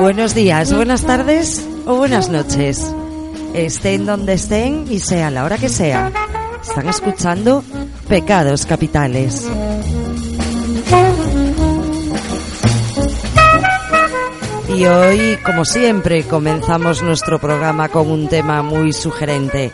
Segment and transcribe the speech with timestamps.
[0.00, 2.90] Buenos días, buenas tardes o buenas noches.
[3.52, 6.10] Estén donde estén y sea la hora que sea.
[6.62, 7.62] Están escuchando
[8.08, 9.46] Pecados Capitales.
[14.74, 19.70] Y hoy, como siempre, comenzamos nuestro programa con un tema muy sugerente.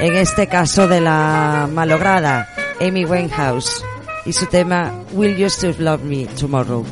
[0.00, 2.48] En este caso de la malograda
[2.80, 3.84] Amy Winehouse
[4.26, 6.84] y su tema Will You Still Love Me Tomorrow.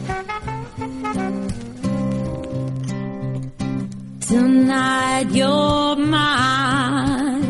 [5.19, 7.45] inside your mind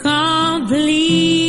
[0.00, 1.41] complete.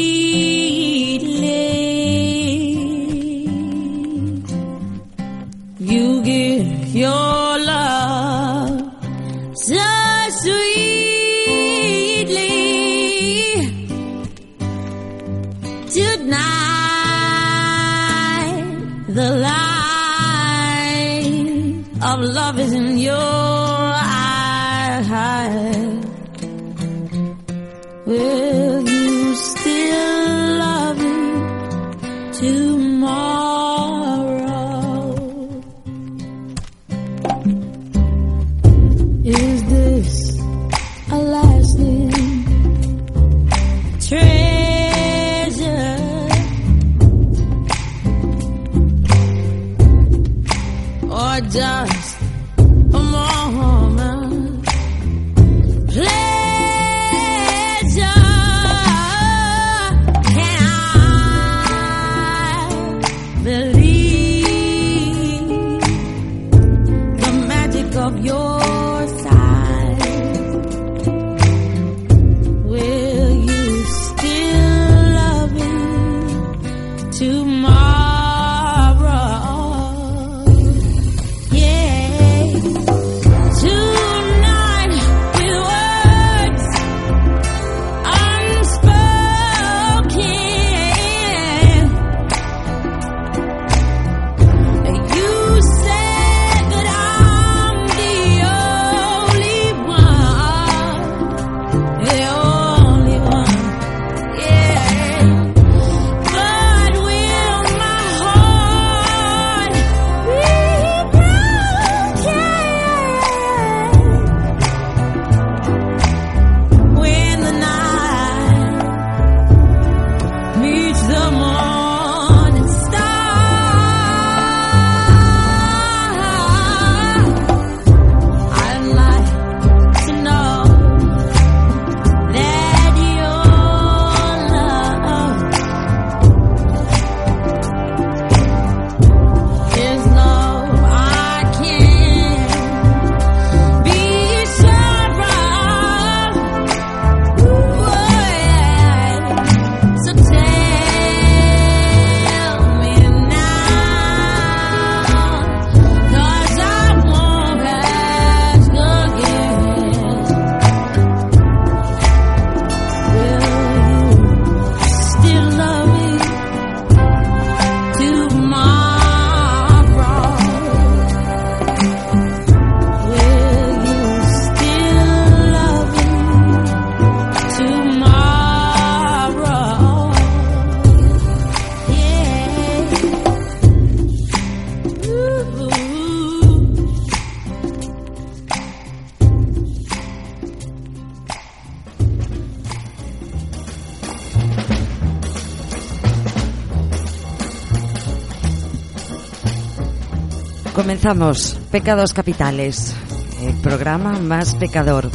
[200.93, 202.95] Comenzamos Pecados Capitales,
[203.41, 205.09] el programa más pecador.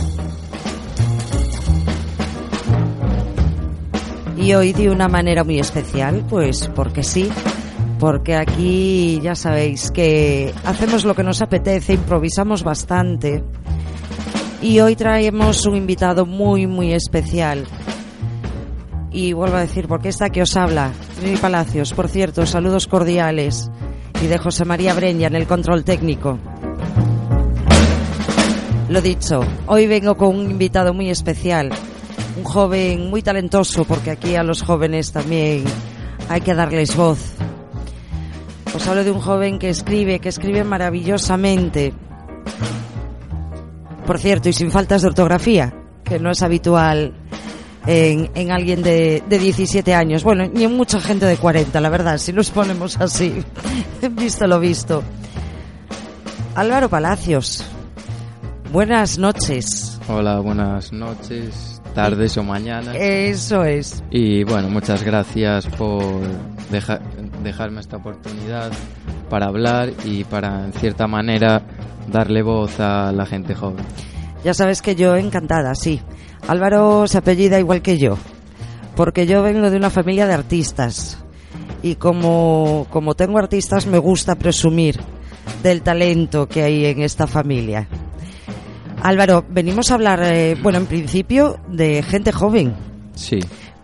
[4.36, 7.30] Y hoy de una manera muy especial, pues porque sí,
[8.00, 13.44] porque aquí ya sabéis que hacemos lo que nos apetece, improvisamos bastante.
[14.60, 17.68] Y hoy traemos un invitado muy, muy especial.
[19.12, 20.90] Y vuelvo a decir, porque está que os habla,
[21.20, 23.70] Trini Palacios, por cierto, saludos cordiales.
[24.22, 26.38] Y de José María Breña en el control técnico.
[28.88, 31.70] Lo dicho, hoy vengo con un invitado muy especial,
[32.36, 35.64] un joven muy talentoso, porque aquí a los jóvenes también
[36.28, 37.34] hay que darles voz.
[38.74, 41.92] Os hablo de un joven que escribe, que escribe maravillosamente.
[44.06, 45.74] Por cierto, y sin faltas de ortografía,
[46.04, 47.14] que no es habitual
[47.88, 50.22] en, en alguien de, de 17 años.
[50.22, 53.42] Bueno, ni en mucha gente de 40, la verdad, si nos ponemos así.
[54.12, 55.02] visto lo visto.
[56.54, 57.64] Álvaro Palacios,
[58.72, 59.98] buenas noches.
[60.08, 62.96] Hola, buenas noches, tardes o mañanas.
[62.98, 64.02] Eso es.
[64.10, 66.02] Y bueno, muchas gracias por
[66.70, 67.00] deja-
[67.42, 68.70] dejarme esta oportunidad
[69.30, 71.62] para hablar y para, en cierta manera,
[72.10, 73.84] darle voz a la gente joven.
[74.44, 76.00] Ya sabes que yo encantada, sí.
[76.48, 78.16] Álvaro se apellida igual que yo,
[78.96, 81.18] porque yo vengo de una familia de artistas
[81.82, 84.98] y como, como tengo artistas me gusta presumir
[85.62, 87.86] del talento que hay en esta familia.
[89.02, 92.74] Álvaro, venimos a hablar, eh, bueno, en principio de gente joven,
[93.14, 93.38] Sí,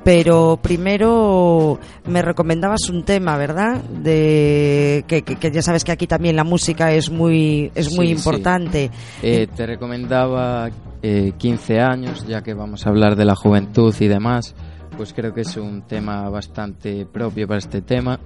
[0.04, 3.80] pero primero me recomendabas un tema, ¿verdad?
[3.82, 8.08] De que, que- que ya sabes que aquí también la música es muy es muy
[8.08, 8.18] Sí, sí.
[8.18, 8.90] importante.
[9.22, 10.68] Eh, te recomendaba
[11.06, 14.54] eh, 15 años, ya que vamos a hablar de la juventud y demás,
[14.96, 18.18] pues creo que es un tema bastante propio para este tema.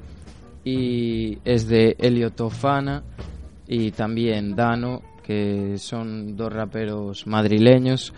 [0.62, 3.02] Y es de Elio Tofana
[3.66, 8.14] y también Dano, que son dos raperos madrileños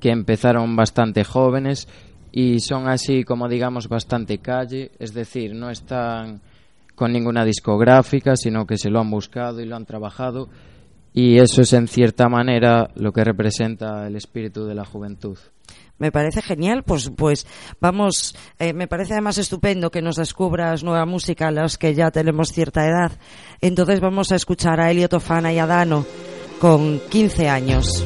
[0.00, 1.88] que empezaron bastante jóvenes
[2.30, 6.42] y son así como digamos bastante calle, es decir, no están
[6.94, 10.50] con ninguna discográfica, sino que se lo han buscado y lo han trabajado
[11.14, 15.38] y eso es en cierta manera lo que representa el espíritu de la juventud.
[15.96, 17.46] Me parece genial, pues, pues
[17.80, 22.10] vamos, eh, me parece además estupendo que nos descubras nueva música a los que ya
[22.10, 23.12] tenemos cierta edad.
[23.60, 26.04] Entonces vamos a escuchar a Elio Tofana y a Dano
[26.58, 28.04] con 15 años.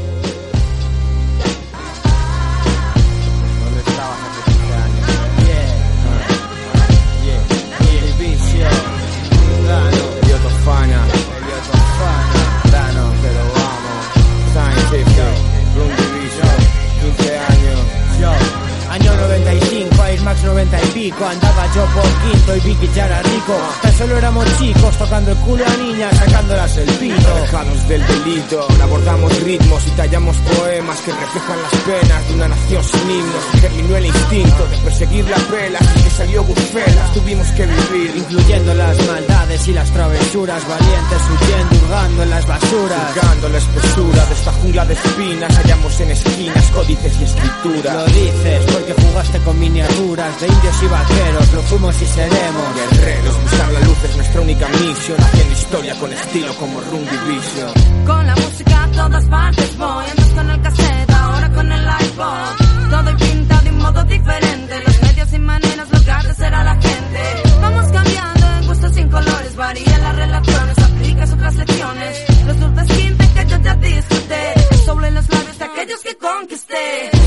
[28.81, 33.45] Abordamos ritmos y tallamos poemas que reflejan las penas de una nación sin himnos.
[33.61, 37.13] Germinó el instinto de perseguir las velas y que salió bucelas.
[37.13, 43.15] Tuvimos que vivir, Incluyendo las maldades y las travesuras Valientes huyendo, hurgando en las basuras
[43.15, 47.95] Buscando la espesura de esta jungla de espinas, hallamos en esquinas códices y escritura.
[47.95, 53.43] Lo dices porque jugaste con miniaturas De indios y vaqueros, lo fuimos y seremos Guerreros,
[53.43, 58.07] buscar la luz es nuestra única misión, haciendo historia con estilo como Room Division.
[58.07, 58.68] Con la música
[58.99, 62.91] todas partes voy Antes con el cassette, ahora con el iPod.
[62.91, 66.77] Todo y pintado de un modo diferente Los medios y maneras, lo que era la
[66.87, 67.21] gente.
[67.61, 72.13] Vamos cambiando en gustos sin colores Varían las relaciones, aplicas otras lecciones
[72.47, 74.69] Los dulces 15 que yo ya disfruté
[75.07, 77.18] en los labios de aquellos que conquisté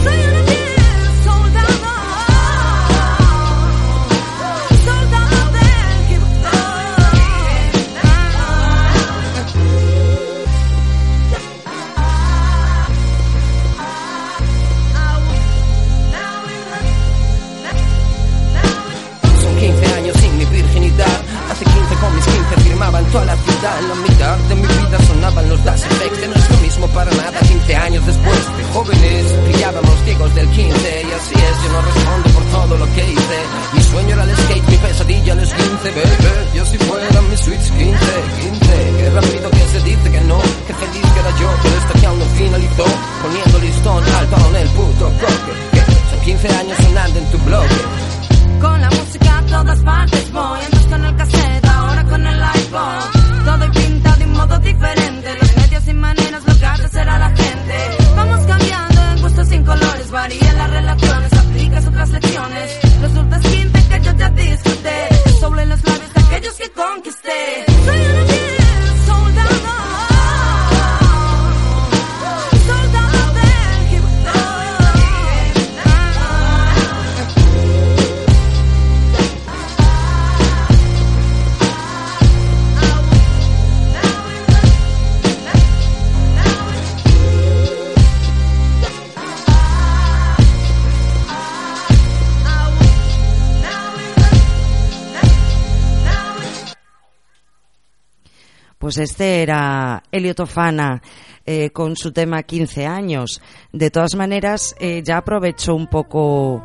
[98.94, 101.02] Pues este era Elio Tofana
[101.46, 103.42] eh, con su tema 15 años.
[103.72, 106.62] De todas maneras, eh, ya aprovecho un poco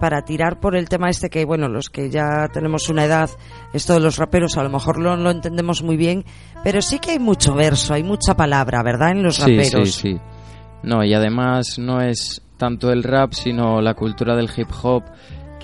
[0.00, 3.28] para tirar por el tema este que, bueno, los que ya tenemos una edad,
[3.74, 6.24] esto de los raperos a lo mejor no lo entendemos muy bien,
[6.64, 9.10] pero sí que hay mucho verso, hay mucha palabra, ¿verdad?
[9.10, 9.92] En los Sí, raperos.
[9.92, 10.20] sí, sí.
[10.84, 15.02] No, y además no es tanto el rap, sino la cultura del hip hop,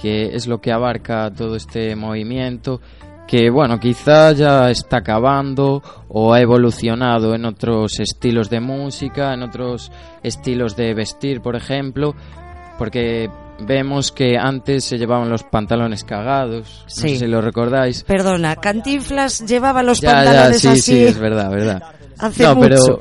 [0.03, 2.83] que es lo que abarca todo este movimiento,
[3.27, 9.43] que bueno, quizá ya está acabando o ha evolucionado en otros estilos de música, en
[9.43, 9.91] otros
[10.23, 12.15] estilos de vestir, por ejemplo,
[12.79, 17.09] porque vemos que antes se llevaban los pantalones cagados, no Sí.
[17.11, 18.03] sé si lo recordáis.
[18.03, 20.81] Perdona, Cantinflas llevaba los Ya, ya, pantalones sí, así.
[20.81, 21.83] sí, es verdad, verdad.
[22.19, 22.69] Hace no, mucho.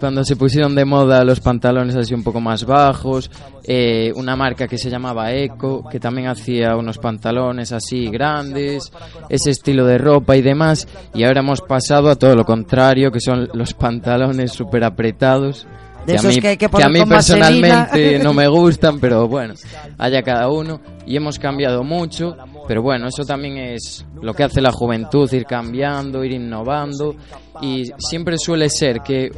[0.00, 3.30] cuando se pusieron de moda los pantalones así un poco más bajos,
[3.62, 8.90] eh, una marca que se llamaba Eco, que también hacía unos pantalones así grandes,
[9.28, 13.20] ese estilo de ropa y demás, y ahora hemos pasado a todo lo contrario, que
[13.20, 15.66] son los pantalones súper apretados.
[16.06, 17.86] De a esos mí, que hay que a mí vaselina.
[17.86, 19.52] personalmente no me gustan, pero bueno,
[19.98, 20.80] haya cada uno.
[21.06, 22.36] Y hemos cambiado mucho,
[22.70, 27.16] pero bueno, eso también es lo que hace la juventud, ir cambiando, ir innovando.
[27.60, 29.28] Y siempre suele ser que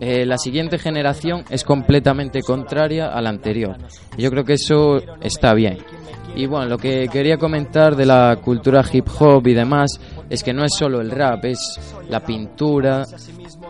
[0.00, 3.78] eh, la siguiente generación es completamente contraria a la anterior.
[4.18, 5.78] Yo creo que eso está bien.
[6.36, 9.98] Y bueno, lo que quería comentar de la cultura hip hop y demás
[10.28, 13.04] es que no es solo el rap, es la pintura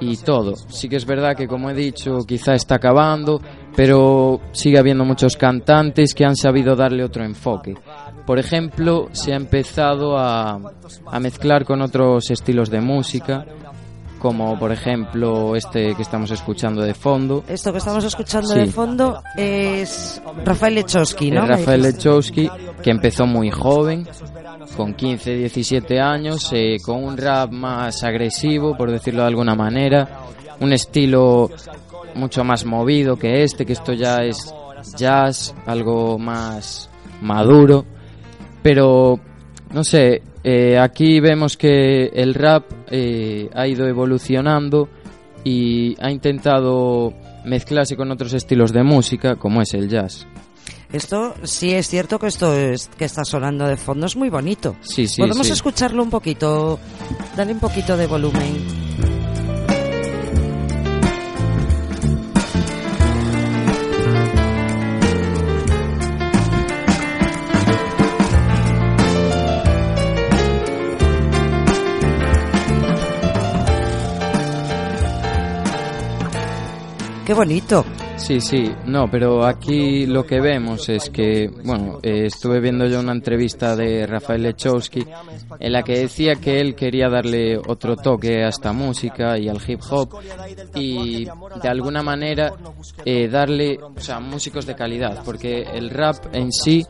[0.01, 0.57] y todo.
[0.57, 3.41] Sí que es verdad que, como he dicho, quizá está acabando,
[3.77, 7.75] pero sigue habiendo muchos cantantes que han sabido darle otro enfoque.
[8.27, 10.59] Por ejemplo, se ha empezado a,
[11.07, 13.45] a mezclar con otros estilos de música,
[14.19, 17.45] como por ejemplo este que estamos escuchando de fondo.
[17.47, 18.61] Esto que estamos escuchando Sí.
[18.61, 21.43] de fondo es Rafael Lechowski, ¿no?
[21.43, 22.49] Es Rafael Lechowski,
[22.83, 24.09] que empezó muy joven,
[24.75, 30.09] con 15, 17 años, eh, con un rap más agresivo, por decirlo de alguna manera,
[30.61, 31.51] un estilo
[32.15, 34.55] mucho más movido que este, que esto ya es
[34.97, 36.89] jazz, algo más
[37.21, 37.85] maduro,
[38.65, 39.21] pero
[39.75, 44.89] no sé, eh, aquí vemos que el rap eh, ha ido evolucionando
[45.45, 47.13] y ha intentado
[47.45, 50.27] mezclarse con otros estilos de música, como es el jazz.
[50.91, 54.77] Esto sí es cierto que esto es, que está sonando de fondo es muy bonito.
[54.81, 55.53] Sí, sí, Podemos sí.
[55.53, 56.81] escucharlo un poquito,
[57.37, 58.84] dale un poquito de volumen.
[77.27, 77.85] Qué bonito.
[78.17, 83.01] Sí, sí, no, pero aquí lo que vemos es que, bueno, eh, estuve viendo yo
[83.01, 85.05] una entrevista de Rafael Lechowski
[85.59, 89.59] en la que decía que él quería darle otro toque a esta música y al
[89.67, 90.11] hip hop
[90.75, 92.53] y de alguna manera
[93.05, 96.85] eh, darle, o sea, músicos de calidad, porque el rap en sí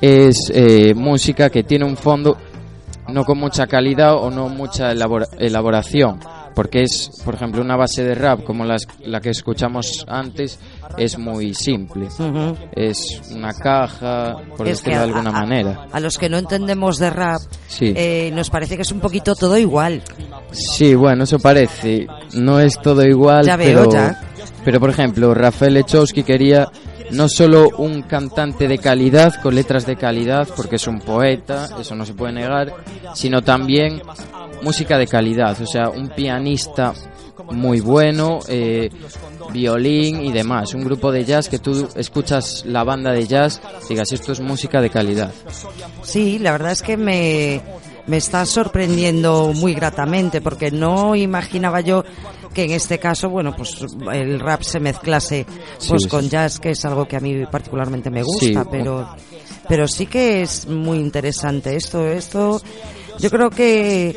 [0.00, 2.36] es eh, música que tiene un fondo
[3.08, 6.20] no con mucha calidad o no mucha elabora- elaboración.
[6.54, 10.58] Porque es, por ejemplo, una base de rap como las- la que escuchamos antes,
[10.98, 12.06] es muy simple.
[12.06, 12.56] Ujú.
[12.74, 15.86] Es una caja, por Es decirlo de a- alguna a- manera.
[15.90, 17.92] A los que no entendemos de rap, Sí.
[17.96, 20.02] eh, nos parece que es un poquito todo igual.
[20.52, 22.06] Sí, bueno, eso parece.
[22.34, 24.20] No es todo igual, Ya veo, pero, ya.
[24.64, 26.68] pero por ejemplo, Rafael Lechowski quería
[27.12, 31.94] no solo un cantante de calidad, con letras de calidad, porque es un poeta, eso
[31.94, 32.72] no se puede negar,
[33.14, 34.00] sino también
[34.62, 36.92] música de calidad, o sea, un pianista
[37.50, 38.88] muy bueno, eh,
[39.52, 44.12] violín y demás, un grupo de jazz que tú escuchas la banda de jazz, digas,
[44.12, 45.32] esto es música de calidad.
[46.02, 47.60] Sí, la verdad es que me,
[48.06, 52.04] me está sorprendiendo muy gratamente porque no imaginaba yo
[52.54, 53.76] que en este caso, bueno, pues
[54.12, 55.46] el rap se mezclase
[55.88, 58.68] pues Sí, con jazz, que es algo que a mí particularmente me gusta, Sí.
[58.70, 59.08] pero
[59.68, 62.60] pero sí que es muy interesante esto, esto
[63.18, 64.16] yo creo que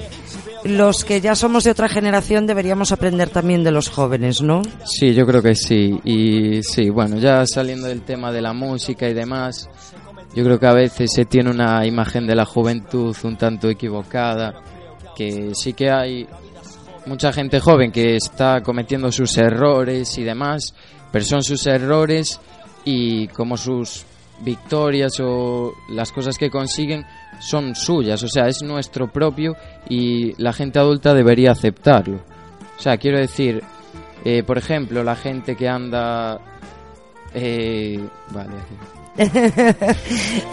[0.65, 4.63] los que ya somos de otra generación deberíamos aprender también de los jóvenes, ¿no?
[4.85, 5.99] Sí, yo creo que sí.
[6.03, 9.69] Y sí, bueno, ya saliendo del tema de la música y demás,
[10.35, 14.53] yo creo que a veces se tiene una imagen de la juventud un tanto equivocada,
[15.15, 16.27] que sí que hay
[17.05, 20.73] mucha gente joven que está cometiendo sus errores y demás,
[21.11, 22.39] pero son sus errores
[22.83, 24.03] y como sus
[24.41, 27.05] victorias o las cosas que consiguen
[27.39, 29.55] son suyas, o sea, es nuestro propio
[29.89, 32.17] y la gente adulta debería aceptarlo.
[32.77, 33.63] O sea, quiero decir,
[34.23, 36.39] eh, por ejemplo, la gente que anda
[37.35, 37.99] eh,
[38.31, 38.55] Vale.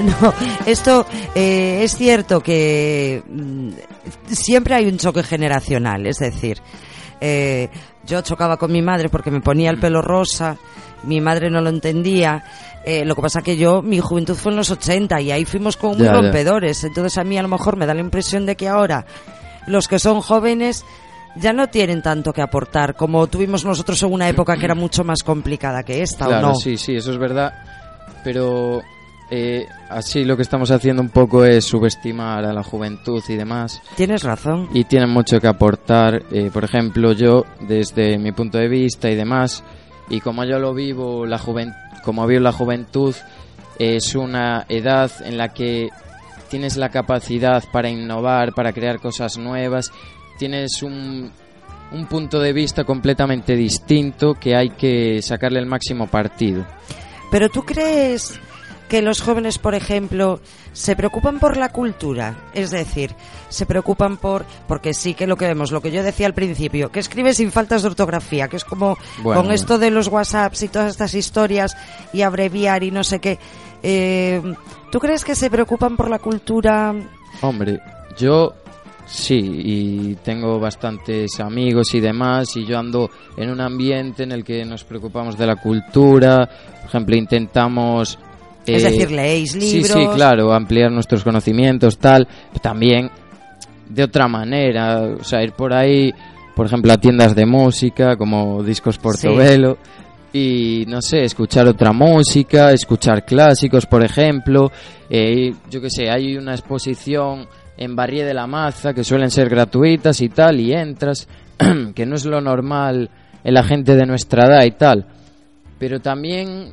[0.00, 0.34] no,
[0.66, 3.70] esto eh, es cierto que mm,
[4.30, 6.58] siempre hay un choque generacional, es decir,
[7.22, 7.70] eh,
[8.04, 10.56] yo chocaba con mi madre porque me ponía el pelo rosa,
[11.04, 12.44] mi madre no lo entendía.
[12.84, 15.76] eh, lo que pasa que yo, mi juventud fue en los 80 y ahí fuimos
[15.76, 16.20] como muy Ya, ya.
[16.20, 16.82] rompedores.
[16.82, 19.06] Entonces a mí a lo mejor me da la impresión de que ahora
[19.68, 20.84] los que son jóvenes
[21.36, 25.04] ya no tienen tanto que aportar como tuvimos nosotros en una época que era mucho
[25.04, 26.54] más complicada que esta, Claro, ¿o no?
[26.56, 27.52] sí, sí, eso es verdad.
[28.24, 28.82] Pero
[29.34, 33.80] eh, así lo que estamos haciendo un poco es subestimar a la juventud y demás.
[33.96, 34.68] Tienes razón.
[34.74, 36.22] Y tienen mucho que aportar.
[36.30, 39.64] eh, por ejemplo, yo, desde mi punto de vista y demás,
[40.10, 41.40] y como yo lo vivo, la
[42.04, 43.14] como vivo la juventud,
[43.78, 45.88] es una edad en la que
[46.50, 49.90] tienes la capacidad para innovar, para crear cosas nuevas,
[50.38, 51.32] tienes un,
[51.90, 56.66] un punto de vista completamente distinto que hay que sacarle el máximo partido.
[57.30, 58.38] Pero tú crees
[58.92, 60.38] que los jóvenes, por ejemplo,
[60.74, 63.14] se preocupan por la cultura, es decir,
[63.48, 66.92] se preocupan por porque sí que lo que vemos, lo que yo decía al principio,
[66.92, 70.64] que escribe sin faltas de ortografía, que es como Bueno, con esto de los WhatsApps
[70.64, 71.74] y todas estas historias
[72.12, 73.38] y abreviar y no sé qué.
[73.82, 74.42] Eh,
[74.90, 76.94] ¿Tú crees que se preocupan por la cultura?
[77.40, 77.80] Hombre,
[78.18, 78.52] yo
[79.06, 83.08] sí, y tengo bastantes amigos y demás, y yo ando
[83.38, 86.46] en un ambiente en el que nos preocupamos de la cultura,
[86.82, 88.18] por ejemplo, intentamos...
[88.66, 90.14] Es eh, decir, leéis Sí, sí, libros.
[90.14, 92.28] claro, ampliar nuestros conocimientos, tal,
[92.60, 93.10] también
[93.88, 96.12] de otra manera, o sea, ir por ahí,
[96.54, 99.78] por ejemplo, a tiendas de música, como Discos Portobelo,
[100.32, 104.70] y no sé, escuchar otra música, escuchar clásicos, por ejemplo,
[105.10, 109.48] eh, yo qué sé, hay una exposición en Barrié de la Maza que suelen ser
[109.48, 111.28] gratuitas y tal, y entras,
[111.94, 113.10] que no es lo normal
[113.44, 115.06] en la gente de nuestra edad y tal,
[115.78, 116.72] pero también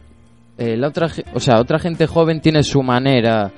[0.59, 3.51] eh, la otra, o sea, otra gente joven tiene su manera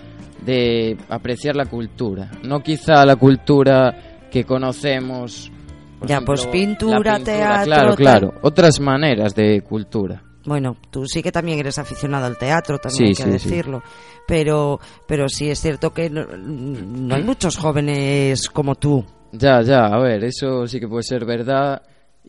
[0.46, 5.52] de apreciar la cultura, no quizá la cultura que conocemos.
[6.00, 10.24] por Ya, ejemplo, pues la pintura, teatro, claro, claro, otras maneras de cultura.
[10.44, 13.50] Bueno, tú sí que también eres aficionado al teatro, también Sí, hay que sí, sí.
[13.50, 13.84] decirlo.
[14.28, 19.06] Pero, pero sí es cierto que no, no hay muchos jóvenes como tú.
[19.34, 21.82] Ya, ya, a ver, eso sí que puede ser verdad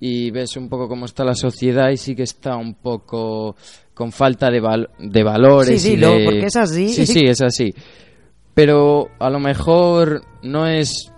[0.05, 3.55] y ves un poco cómo está la sociedad y sí que está un poco
[3.95, 5.81] con falta de, val- de valores.
[5.81, 6.89] Sí, y dilo, de- porque es así.
[6.89, 7.73] Sí, sí, es así.
[8.55, 11.11] Pero a lo mejor no es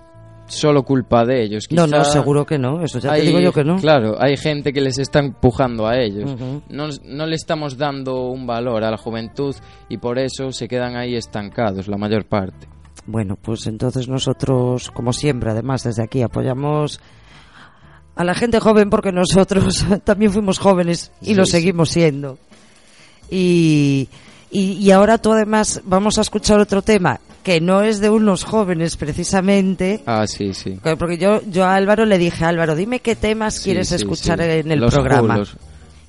[0.47, 1.67] solo culpa de ellos.
[1.71, 2.83] No, no, seguro que no.
[2.85, 3.77] Eso ya te digo yo que no.
[3.79, 6.31] Claro, hay gente que les está empujando a ellos.
[6.69, 9.55] No, no le estamos dando un valor a la juventud
[9.89, 12.69] y por eso se quedan ahí estancados la mayor parte.
[13.07, 17.01] Bueno, pues entonces nosotros, como siempre, además desde aquí apoyamos
[18.17, 22.39] a la gente joven porque nosotros también fuimos jóvenes y Sí, lo seguimos siendo.
[23.31, 24.09] Y,
[24.51, 28.45] y, y ahora tú además vamos a escuchar otro tema que no es de unos
[28.45, 30.03] jóvenes precisamente.
[30.07, 30.79] Ah, sí, sí.
[30.99, 34.41] Porque yo, yo a Álvaro le dije, Álvaro, dime qué temas Sí, quieres sí, escuchar
[34.41, 35.35] en el Los programa.
[35.35, 35.57] Who, los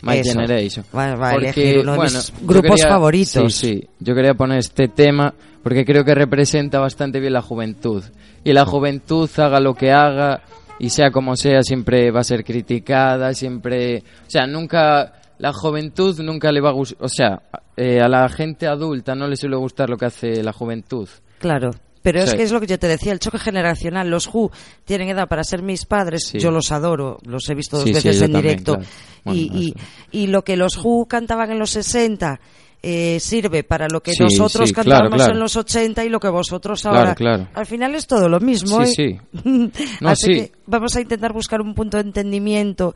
[0.01, 0.31] My Eso.
[0.33, 0.85] Generation.
[0.95, 3.53] Va, Porque, elegir uno de bueno, mis grupos quería- favoritos.
[3.55, 3.87] Sí, sí.
[3.99, 8.03] Yo quería poner este tema porque creo que representa bastante bien la juventud.
[8.43, 10.41] Y la juventud, haga lo que haga
[10.79, 13.99] y sea como sea, siempre va a ser criticada, siempre...
[14.27, 15.13] O sea, nunca...
[15.37, 16.97] La juventud nunca le va a gustar...
[17.05, 17.41] O sea,
[17.75, 21.09] eh, a la gente adulta no le suele gustar lo que hace la juventud.
[21.39, 21.71] Claro.
[22.01, 24.09] Pero es que es lo que yo te decía, el choque generacional.
[24.09, 24.51] Los Who
[24.85, 26.27] tienen edad para ser mis padres.
[26.27, 26.39] Sí.
[26.39, 28.75] Yo los adoro, los he visto dos Sí, veces en también, directo.
[28.75, 28.89] claro.
[29.25, 29.73] Bueno, y,
[30.11, 32.39] y, y lo que los Who cantaban en los 60
[32.87, 35.33] eh, sirve para lo que Sí, nosotros sí, claro, claro.
[35.33, 37.15] en los 80 y lo que vosotros ahora.
[37.15, 37.47] claro.
[37.55, 38.85] Al final es todo lo mismo.
[38.85, 39.19] Sí, ¿eh?
[39.43, 39.71] sí.
[40.01, 40.33] No, Así sí.
[40.33, 42.93] que vamos a intentar buscar un punto de entendimiento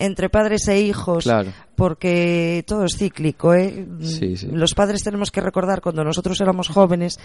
[0.00, 1.52] entre padres e hijos, Claro.
[1.76, 3.54] porque todo es cíclico.
[3.54, 3.86] ¿eh?
[4.00, 4.48] Sí, sí.
[4.50, 7.18] Los padres tenemos que recordar cuando nosotros éramos jóvenes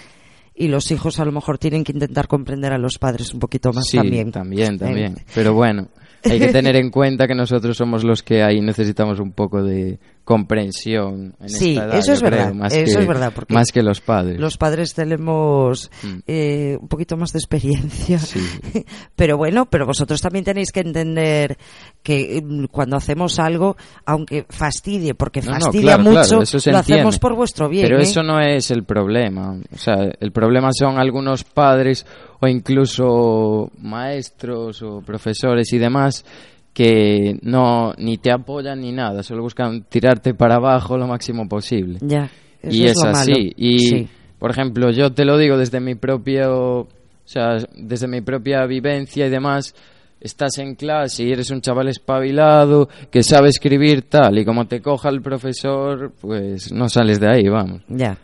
[0.55, 3.73] y los hijos a lo mejor tienen que intentar comprender a los padres un poquito
[3.73, 4.31] más Sí, también.
[4.31, 5.15] también, también.
[5.33, 5.87] Pero bueno,
[6.25, 9.99] hay que tener en cuenta que nosotros somos los que ahí necesitamos un poco de
[10.23, 13.53] comprensión en Sí, esta edad, eso es creo, verdad, más eso que, es verdad, porque
[13.53, 14.39] más que los padres.
[14.39, 16.07] Los padres tenemos Mm.
[16.27, 18.19] eh, un poquito más de experiencia.
[18.19, 18.39] Sí.
[19.15, 21.57] Pero bueno, pero vosotros también tenéis que entender
[22.01, 26.59] que mm, cuando hacemos algo, aunque fastidie, porque No, no, fastidia claro, mucho, claro, eso
[26.59, 27.85] se lo hacemos por vuestro bien.
[27.85, 28.03] Pero ¿eh?
[28.03, 29.57] eso no es el problema.
[29.73, 32.05] O sea, el problema son algunos padres
[32.43, 36.25] o incluso maestros o profesores y demás
[36.73, 41.99] que no ni te apoyan ni nada, solo buscan tirarte para abajo lo máximo posible.
[42.01, 42.29] Ya,
[42.61, 43.31] eso y es, es, lo así.
[43.31, 43.43] malo.
[43.57, 44.07] Y, Sí.
[44.39, 46.87] por ejemplo, yo te lo digo desde mi propio, o
[47.25, 49.75] sea, desde mi propia vivencia y demás,
[50.19, 54.81] estás en clase y eres un chaval espabilado que sabe escribir tal y como te
[54.81, 57.81] coja el profesor, pues no sales de ahí, vamos.
[57.87, 58.17] Ya,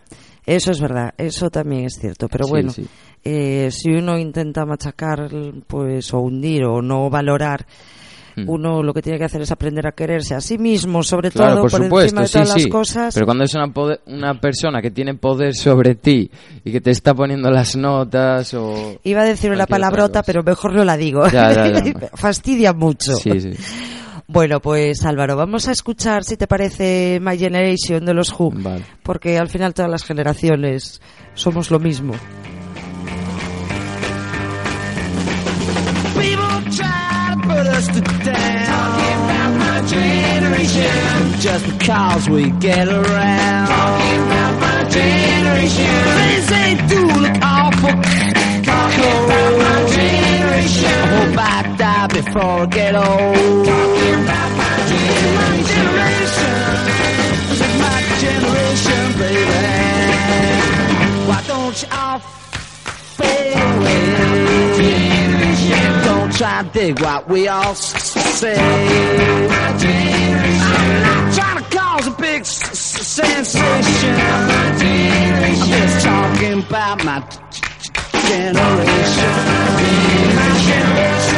[0.46, 2.28] eso es verdad, eso también es cierto.
[2.28, 2.86] Pero bueno, sí.
[3.24, 5.30] eh, si uno intenta machacar,
[5.68, 7.66] pues, o hundir o no valorar,
[8.40, 8.50] Mm.
[8.50, 11.56] uno lo que tiene que hacer es aprender a quererse a sí mismo, sobre Claro,
[11.56, 13.14] todo por, por, supuesto, encima de sí, todas las cosas.
[13.14, 13.72] Pero cuando es una,
[14.08, 16.30] una persona que tiene poder sobre ti
[16.64, 19.00] y que te está poniendo las notas o...
[19.04, 21.28] Iba a decir una palabrota, pero mejor no la digo.
[21.30, 21.94] Ya, ya, ya.
[22.16, 23.16] Fastidia mucho.
[23.16, 23.52] Sí, sí.
[24.32, 28.86] Bueno, pues Álvaro, vamos a escuchar, si te parece, My Generation de los Who, Vale.
[29.02, 31.02] porque al final todas las generaciones
[31.34, 32.14] somos lo mismo.
[36.16, 38.66] People try to put us to down.
[38.68, 41.40] Talking about my generation.
[41.42, 43.68] Just because we get around.
[43.68, 45.90] Talking about my generation.
[46.20, 48.39] Things they do look awful.
[48.70, 50.86] Talking about my generation.
[50.86, 53.66] I hope I die before I get old.
[53.66, 56.56] Talking about my generation.
[57.50, 59.60] This is my generation, baby.
[61.30, 62.20] Why don't you all
[63.18, 64.04] fade away?
[66.06, 68.56] Don't try to dig what we all say.
[68.58, 69.48] I'm
[71.08, 74.16] not trying to cause a big sensation.
[75.42, 77.20] I'm just talking about my
[78.30, 79.34] g- g- generation.
[80.36, 81.29] My generation.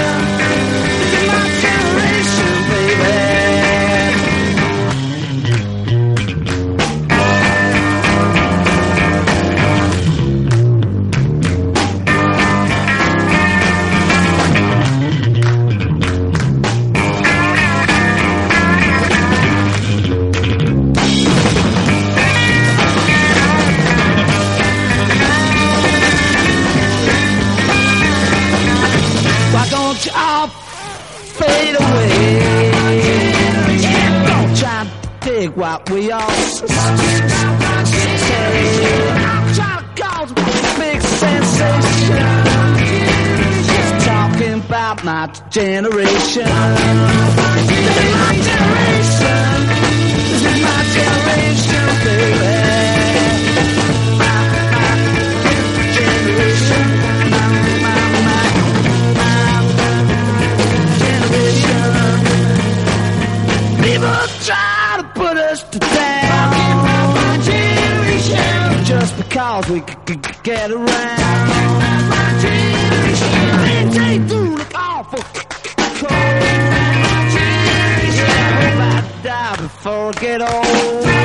[35.78, 36.70] To dig what we all s- s-
[38.28, 39.10] say.
[39.14, 40.34] I'm trying to cause a
[40.80, 42.28] big sensation.
[43.66, 46.46] Just talking about my generation.
[47.56, 49.68] This is my generation.
[50.32, 52.51] This is my generation, baby.
[65.72, 66.52] To down.
[66.52, 68.86] my generation.
[68.86, 70.88] Just because we c- c- c- get around.
[72.12, 73.32] My generation.
[73.66, 76.12] Things they do look awful c- c- cold.
[76.74, 78.30] My generation.
[78.30, 81.21] I hope I die before I get old.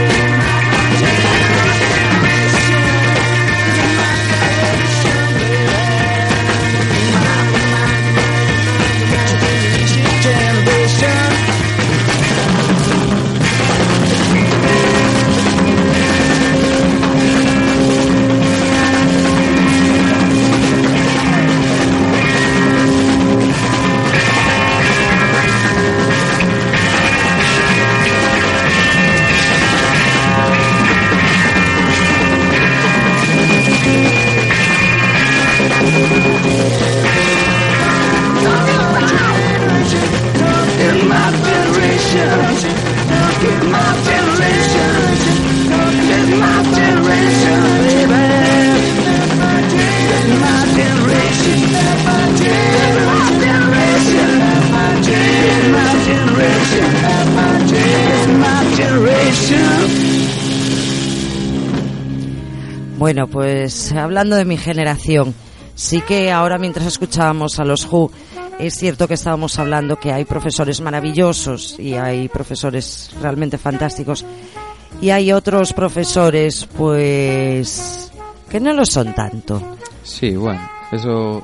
[62.98, 65.34] Bueno, pues hablando de mi generación,
[65.74, 68.10] sí que ahora mientras escuchábamos a los Who,
[68.58, 74.24] es cierto que estábamos hablando que hay profesores maravillosos y hay profesores realmente fantásticos
[75.00, 78.10] y hay otros profesores pues
[78.48, 79.60] que no lo son tanto.
[80.02, 80.60] Sí, bueno,
[80.92, 81.42] eso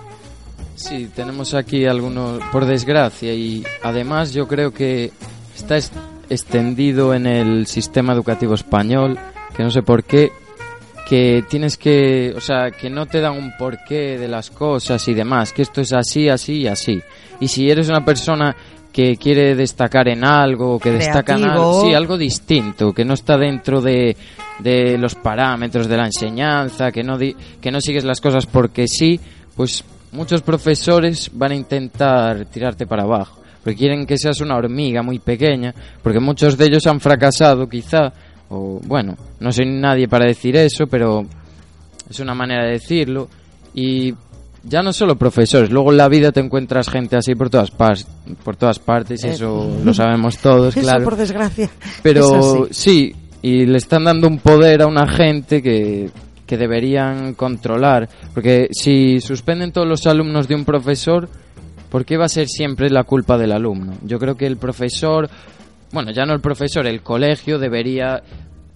[0.77, 5.13] sí, tenemos aquí algunos, por desgracia, y además yo creo que
[5.57, 5.91] está es-
[6.31, 9.19] extendido en el sistema educativo español,
[9.57, 10.33] que no sé por qué,
[11.13, 15.13] que tienes que, o sea, que no te dan un porqué de las cosas y
[15.13, 17.03] demás, que esto es así, así y así.
[17.39, 18.57] Y si eres una persona
[18.91, 23.37] que quiere destacar en algo, que destaca en algo, sí, algo distinto, que no está
[23.37, 24.17] dentro de,
[24.61, 28.89] de los parámetros de la enseñanza, que no, di- que no sigues las cosas porque
[28.89, 29.21] sí,
[29.55, 35.03] pues muchos profesores van a intentar tirarte para abajo, porque quieren que seas una hormiga
[35.03, 38.15] muy pequeña, porque muchos de ellos han fracasado quizá,
[38.53, 41.25] o bueno, no soy nadie para decir eso, pero
[42.09, 43.29] es una manera de decirlo,
[43.75, 44.15] y
[44.65, 48.07] ya no solo profesores, luego en la vida te encuentras gente así por todas partes,
[48.45, 51.05] por todas partes, Eh, eso lo sabemos todos, Eso, claro.
[51.05, 51.65] por desgracia.
[51.65, 51.71] es
[52.03, 52.69] Pero así.
[52.71, 56.11] sí, y le están dando un poder a una gente que,
[56.47, 58.09] que deberían controlar.
[58.35, 61.29] Porque si suspenden todos los alumnos de un profesor,
[61.91, 63.95] ¿por qué va a ser siempre la culpa del alumno?
[64.05, 65.29] Yo creo que el profesor,
[65.93, 68.23] bueno, ya no el profesor, el colegio debería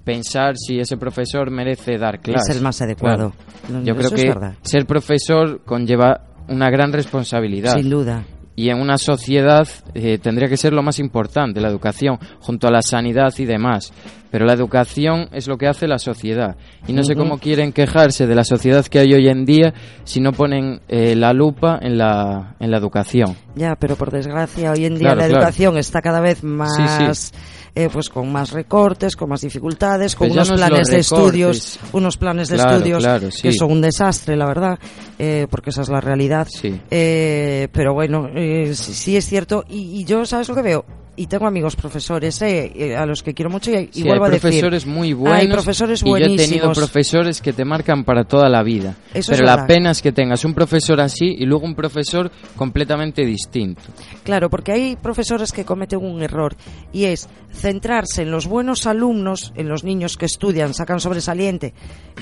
[0.05, 2.57] pensar si ese profesor merece dar clases.
[2.57, 3.33] el más adecuado.
[3.67, 3.85] Claro.
[3.85, 7.75] Yo creo eso es que ser profesor conlleva una gran responsabilidad.
[7.77, 8.25] Sin duda.
[8.57, 12.71] Y en una sociedad eh, tendría que ser lo más importante, la educación, junto a
[12.71, 13.93] la sanidad y demás.
[14.31, 16.57] Pero la educación es lo que hace la sociedad.
[16.89, 19.73] Y no sé cómo quieren quejarse de la sociedad que hay hoy en día
[20.05, 23.37] si no ponen eh, la lupa en la, en la educación.
[23.55, 25.39] Ya, pero por desgracia hoy en día Claro, la claro.
[25.43, 27.37] educación está cada vez más, Sí,
[27.77, 31.79] eh, pues con más recortes, con más dificultades, con unos no es planes de estudios,
[31.93, 33.07] unos planes de estudios
[33.43, 34.79] que son un desastre, la verdad,
[35.19, 36.49] eh, porque esa es la realidad.
[36.51, 36.81] Sí.
[36.91, 39.63] Eh, pero bueno, eh, sí, sí es cierto.
[39.69, 40.87] Y, y yo, ¿sabes lo que veo?
[41.19, 44.25] Y tengo amigos profesores eh, eh, a los que quiero mucho y, y Sí, vuelvo
[44.25, 44.43] hay a decir.
[44.51, 45.41] profesores muy buenos.
[45.41, 48.95] Hay profesores y yo he tenido profesores que te marcan para toda la vida.
[49.15, 53.25] Eso Pero la pena es que tengas un profesor así y luego un profesor completamente
[53.25, 53.81] distinto.
[54.25, 56.55] Claro, porque hay profesores que cometen un error
[56.93, 61.73] y es centrarse en los buenos alumnos, en los niños que estudian, sacan sobresaliente,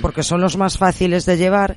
[0.01, 1.77] porque son los más fáciles de llevar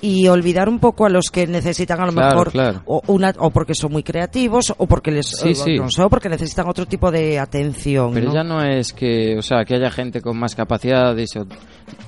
[0.00, 2.82] y olvidar un poco a los que necesitan a lo Claro, mejor claro.
[2.86, 5.76] o una o porque son muy creativos o porque les Sí, o- sí.
[5.76, 8.34] no sé, o porque necesitan otro tipo de atención, Pero ¿no?
[8.34, 11.46] ya no es que, o sea, que haya gente con más capacidades o,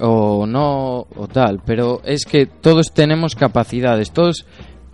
[0.07, 4.47] o no o tal, pero es que todos tenemos capacidades, todos,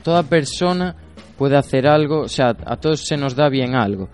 [0.03, 0.97] toda persona
[1.37, 4.09] puede hacer algo, o sea, a todos se nos da bien algo.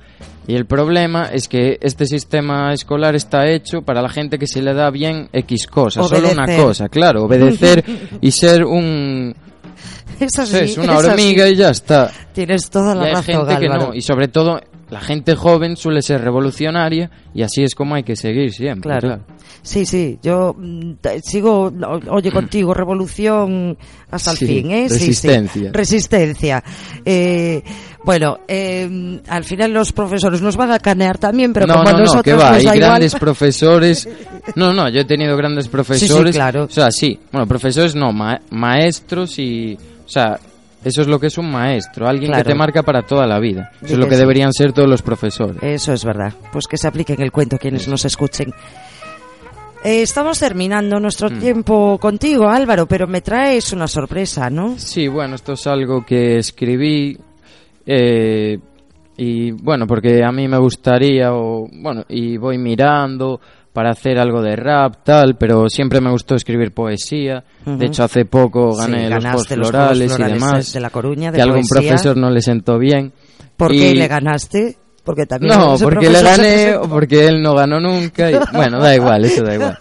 [0.46, 4.60] Y el problema es que este sistema escolar está hecho para la gente que se
[4.60, 6.64] le da bien X cosas, solo una Obedecer.
[6.64, 7.84] cosa, claro, obedecer
[8.20, 9.34] y ser un
[10.18, 12.10] Es así, es una hormiga y ya está.
[12.32, 14.60] Tienes toda la Y hay razón, gente que no, y sobre todo
[14.92, 18.90] la gente joven suele ser revolucionaria y así es como hay que seguir siempre.
[18.90, 19.08] Claro.
[19.08, 19.22] claro.
[19.62, 21.72] Sí, sí, yo mm, sigo,
[22.10, 23.78] oye, contigo, revolución
[24.10, 24.88] hasta el fin, ¿eh?
[24.90, 25.00] Sí, sí.
[25.06, 25.70] resistencia.
[25.72, 26.64] Resistencia.
[27.06, 27.62] Eh,
[28.04, 31.92] bueno, eh, al final los profesores nos van a canear también, pero no, como a
[31.92, 32.78] no, no, nosotros que va, nos hay igual.
[32.80, 34.08] grandes profesores.
[34.56, 36.34] No, no, yo he tenido grandes profesores.
[36.34, 36.64] claro.
[36.64, 39.78] O sea, sí, bueno, profesores no, ma- maestros y.
[40.04, 40.38] O sea,
[40.84, 42.44] eso es lo que es un maestro, alguien Claro.
[42.44, 43.70] que te marca para toda la vida.
[43.82, 44.20] Eso es lo que sí.
[44.20, 45.62] deberían ser todos los profesores.
[45.62, 46.32] Eso es verdad.
[46.52, 48.52] Pues que se apliquen el cuento quienes nos escuchen.
[49.84, 51.38] Eh, estamos terminando nuestro Mm.
[51.40, 54.78] tiempo contigo, Álvaro, pero me traes una sorpresa, ¿no?
[54.78, 57.18] Sí, bueno, esto es algo que escribí
[57.84, 58.58] eh,
[59.16, 63.40] y bueno, porque a mí me gustaría o bueno, y voy mirando
[63.72, 67.42] para hacer algo de rap tal, pero siempre me gustó escribir poesía.
[67.66, 67.78] Ujú.
[67.78, 70.72] De hecho, hace poco Sí, gané los ganaste los Florales y demás.
[70.72, 71.88] de La Coruña, de que algún poesía.
[71.90, 73.12] profesor no le sentó bien.
[73.56, 74.76] ¿Por Y- qué le ganaste?
[75.04, 78.30] Porque también no, porque le gané o porque él no ganó nunca.
[78.30, 79.76] y- bueno, da igual, eso da igual.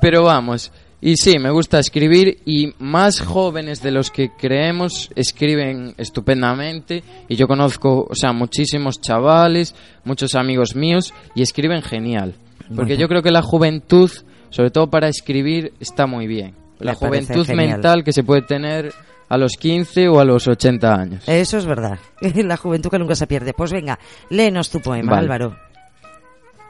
[0.00, 5.94] Pero vamos, y sí, me gusta escribir y más jóvenes de los que creemos escriben
[5.98, 12.34] estupendamente y yo conozco, o sea, muchísimos chavales, muchos amigos míos y escriben genial.
[12.74, 13.00] Porque Bueno.
[13.00, 14.10] yo creo que la juventud,
[14.50, 16.54] sobre todo para escribir, está muy bien.
[16.78, 18.92] La Me juventud mental que se puede tener
[19.28, 21.24] a los 15 o a los 80 años.
[21.28, 21.98] Eso es verdad.
[22.20, 23.54] La juventud que nunca se pierde.
[23.54, 23.98] Pues venga,
[24.30, 25.24] léenos tu poema, Vale.
[25.24, 25.56] Álvaro.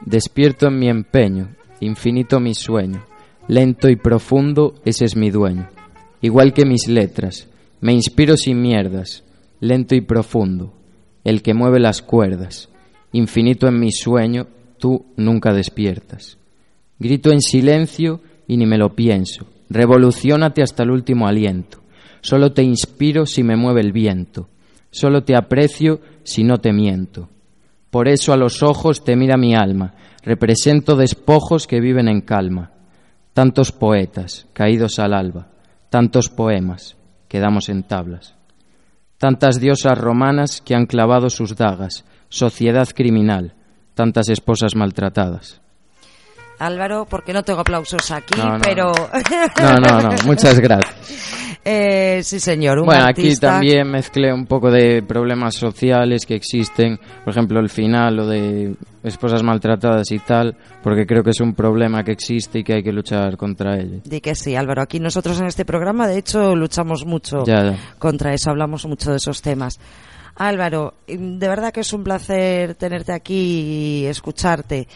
[0.05, 3.03] Despierto en mi empeño, infinito mi sueño,
[3.47, 5.67] lento y profundo ese es mi dueño.
[6.21, 7.47] Igual que mis letras,
[7.81, 9.23] me inspiro sin mierdas,
[9.59, 10.73] lento y profundo,
[11.23, 12.69] el que mueve las cuerdas,
[13.11, 16.37] infinito en mi sueño, tú nunca despiertas.
[16.99, 21.79] Grito en silencio y ni me lo pienso, revolucionate hasta el último aliento,
[22.21, 24.49] solo te inspiro si me mueve el viento,
[24.89, 27.29] solo te aprecio si no te miento.
[27.89, 32.71] Por eso a los ojos te mira mi alma, represento despojos que viven en calma.
[33.33, 35.47] Tantos poetas caídos al alba,
[35.89, 38.35] tantos poemas quedamos en tablas.
[39.17, 43.53] Tantas diosas romanas que han clavado sus dagas, sociedad criminal,
[43.97, 45.59] tantas esposas maltratadas.
[46.59, 48.91] Álvaro, porque no tengo aplausos aquí, No, no, pero...
[49.61, 50.95] No, no, no, muchas gracias.
[51.69, 56.97] Eh, sí, señor, un Bueno, aquí también mezclé un poco de problemas sociales que existen,
[57.25, 61.53] por ejemplo, el final, lo de esposas maltratadas y tal, porque creo que es un
[61.53, 63.99] problema que existe y que hay que luchar contra ello.
[64.05, 64.81] Di que sí, Álvaro.
[64.81, 67.77] Aquí nosotros en este programa, de hecho, luchamos mucho Ya, ya.
[67.99, 69.77] contra eso, hablamos mucho de esos temas.
[70.37, 74.87] Álvaro, de verdad que es un placer tenerte aquí y escucharte.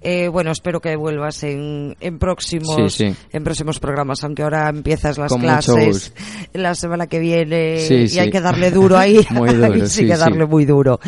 [0.00, 3.16] Eh, bueno, espero que vuelvas en, en próximos Sí, sí.
[3.32, 6.12] en próximos programas, aunque ahora empiezas las Con clases
[6.52, 9.26] la semana que viene Sí, y hay que darle duro ahí.
[9.30, 11.00] Muy duro, Ahí sí, que darle muy duro.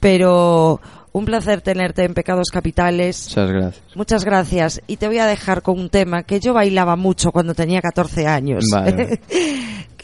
[0.00, 0.80] Pero
[1.12, 3.28] un placer tenerte en Pecados Capitales.
[3.30, 3.84] Muchas gracias.
[3.96, 4.80] Muchas gracias.
[4.86, 8.26] Y te voy a dejar con un tema que yo bailaba mucho cuando tenía 14
[8.26, 8.66] años.
[8.70, 9.20] Vale.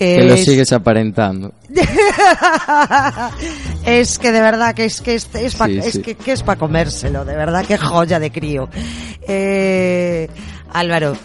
[0.03, 1.53] que Que lo es- sigues aparentando.
[3.87, 6.03] es que de verdad que es que es, es pa- Sí, es sí.
[6.03, 8.69] que, que es para comérselo, de verdad que joya de crío.
[9.27, 10.29] Eh,
[10.73, 11.17] Álvaro,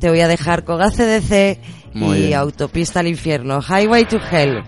[0.00, 1.58] te voy a dejar con ACDC
[1.94, 2.38] Muy y bien.
[2.38, 4.62] Autopista al Infierno, Highway to Hell.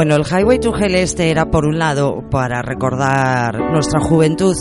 [0.00, 4.56] Bueno, el Highway to Hell este era por un lado para recordar nuestra juventud,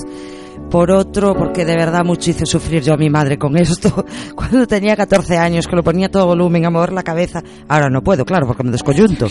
[0.70, 4.68] por otro porque de verdad mucho hice sufrir yo a mi madre con esto cuando
[4.68, 7.42] tenía 14 años, que lo ponía todo volumen a mover la cabeza.
[7.70, 9.28] Ahora no puedo, claro, porque me descoyunto.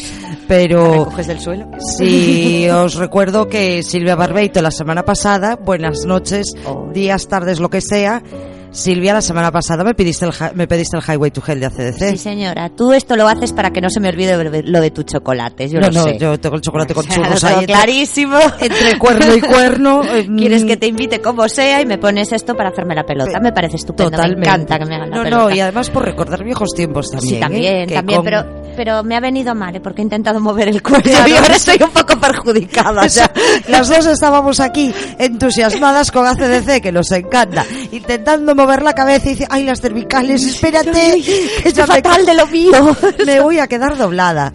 [0.48, 1.70] Pero ¿Recoges del suelo?
[1.98, 6.54] Sí, os recuerdo que Silvia Barbeito la semana pasada, buenas noches,
[6.94, 8.22] días, tardes, lo que sea,
[8.70, 12.10] Silvia, la semana pasada me pediste el, me pediste el Highway to Hell de ACDC.
[12.10, 12.68] Sí, señora.
[12.70, 15.68] Tú esto lo haces para que no se me olvide lo de tu chocolate.
[15.68, 16.18] Yo no, lo no, sé.
[16.18, 17.66] yo tengo el chocolate con churros ahí.
[17.66, 18.38] clarísimo.
[18.60, 20.02] Entre cuerno y cuerno.
[20.14, 23.40] eh, Quieres que te invite como sea y me pones esto para hacerme la pelota.
[23.40, 24.10] Me parece estupendo.
[24.10, 24.40] Totalmente.
[24.40, 25.42] Me encanta que me hagan la no, pelota.
[25.44, 27.34] no, y además por recordar viejos tiempos también.
[27.34, 27.94] Sí, también, ¿eh?
[27.94, 28.44] También, con- pero,
[28.76, 29.80] pero me ha venido mal, ¿eh?
[29.80, 31.02] porque he intentado mover el Claro.
[31.28, 33.02] y ahora estoy un poco perjudicada.
[33.04, 33.30] O sea,
[33.68, 39.30] las dos estábamos aquí entusiasmadas con ACDC, que nos encanta, intentando mover la cabeza y
[39.30, 41.22] dice, ay, las cervicales, espérate,
[41.64, 42.96] me, fatal de lo mío.
[43.26, 44.52] me voy a quedar doblada.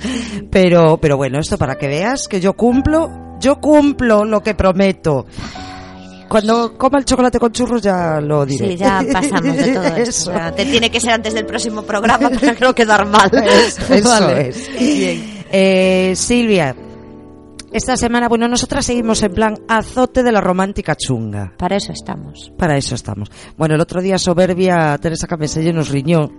[0.51, 5.25] Pero, pero bueno, esto para que veas que yo cumplo, yo cumplo lo que prometo.
[6.27, 8.69] Cuando coma el chocolate con churros ya lo diré.
[8.69, 9.95] Sí, ya pasamos de todo esto.
[9.97, 10.31] Eso.
[10.31, 13.29] O sea, te tiene que ser antes del próximo programa para no quedar mal.
[13.31, 14.49] Eso, eso Vale.
[14.49, 14.69] es.
[15.55, 16.75] Eh, Silvia,
[17.73, 21.53] esta semana, bueno, nosotras seguimos en plan azote de la romántica chunga.
[21.57, 22.51] Para eso estamos.
[22.57, 23.29] Para eso estamos.
[23.57, 26.29] Bueno, el otro día soberbia Teresa Camesello nos riñó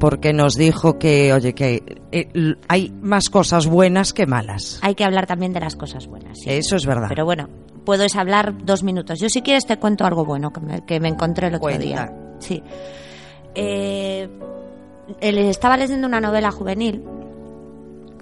[0.00, 1.82] porque nos dijo que, oye, que
[2.12, 2.28] eh,
[2.68, 4.78] hay más cosas buenas que malas.
[4.82, 6.38] Hay que hablar también de las cosas buenas.
[6.38, 6.50] sí.
[6.50, 7.06] Eso es verdad.
[7.08, 7.48] Pero bueno,
[7.84, 9.18] puedes hablar dos minutos.
[9.18, 11.82] Yo si quieres te cuento algo bueno que me, que me encontré el otro Cuenta.
[11.84, 12.12] día.
[12.38, 12.62] Sí.
[13.54, 14.28] Eh,
[15.20, 17.02] estaba leyendo una novela juvenil.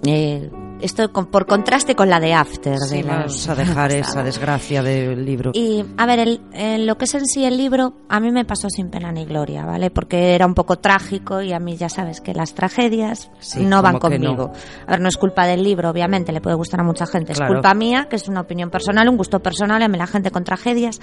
[0.05, 0.49] eh,
[0.81, 2.77] esto con- por contraste con la de After.
[2.79, 5.51] Sí, de la- vamos a dejar esa desgracia del libro.
[5.53, 8.45] Y, a ver, el, en lo que es en sí el libro, a mí me
[8.45, 9.89] pasó sin pena ni gloria, ¿vale?
[9.91, 13.81] Porque era un poco trágico y a mí ya sabes que las tragedias Sí, no
[13.81, 14.25] van que no.
[14.27, 14.51] conmigo.
[14.85, 17.33] A ver, no es culpa del libro, obviamente, le puede gustar a mucha gente.
[17.33, 17.53] Claro.
[17.53, 20.31] Es culpa mía, que es una opinión personal, un gusto personal, a mí la gente
[20.31, 20.99] con tragedias.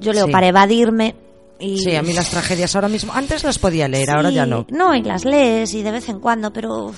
[0.00, 0.32] Yo leo Sí.
[0.32, 1.16] para evadirme
[1.58, 1.78] y...
[1.78, 4.66] Sí, a mí las tragedias ahora mismo, antes las podía leer, ahora Sí, ya no.
[4.70, 6.92] No, y las lees y de vez en cuando, pero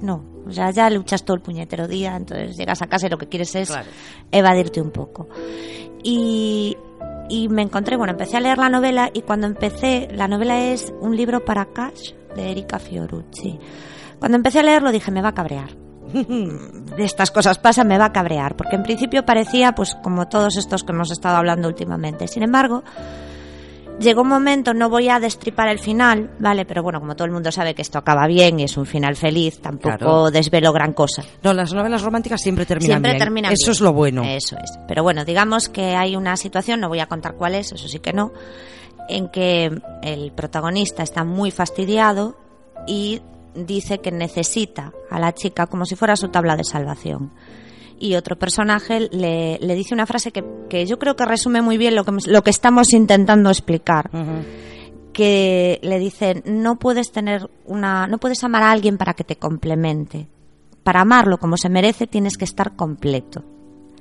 [0.00, 0.24] que no.
[0.46, 3.28] O sea, ya luchas todo el puñetero día, entonces llegas a casa y lo que
[3.28, 3.88] quieres es Claro.
[4.30, 5.28] evadirte un poco.
[6.02, 6.76] Y,
[7.28, 10.92] y me encontré, bueno, empecé a leer la novela y cuando empecé, la novela es
[11.00, 13.58] un libro para Cash de Erika Fiorucci.
[14.18, 15.70] Cuando empecé a leerlo dije, me va a cabrear.
[16.14, 20.56] de estas cosas pasan, me va a cabrear, porque en principio parecía pues como todos
[20.56, 22.28] estos que hemos estado hablando últimamente.
[22.28, 22.84] Sin embargo,
[24.00, 26.64] llegó un momento, no voy a destripar el final, ¿vale?
[26.64, 29.16] Pero bueno, como todo el mundo sabe que esto acaba bien y es un final
[29.16, 30.30] feliz, tampoco Claro.
[30.30, 31.22] desvelo gran cosa.
[31.42, 33.18] No, las novelas románticas siempre terminan Siempre bien.
[33.18, 33.72] terminan Eso bien.
[33.72, 34.22] es lo bueno.
[34.24, 34.78] Eso es.
[34.88, 37.98] Pero bueno, digamos que hay una situación, no voy a contar cuál es, eso sí
[38.00, 38.32] que no,
[39.08, 39.70] en que
[40.02, 42.36] el protagonista está muy fastidiado
[42.86, 43.22] y
[43.54, 47.32] dice que necesita a la chica como si fuera su tabla de salvación.
[47.98, 51.78] Y otro personaje le, le dice una frase que, que yo creo que resume muy
[51.78, 54.10] bien lo que, lo que estamos intentando explicar.
[55.12, 59.36] Que le dice no puedes tener una no puedes amar a alguien para que te
[59.36, 60.28] complemente.
[60.82, 63.42] Para amarlo como se merece tienes que estar completo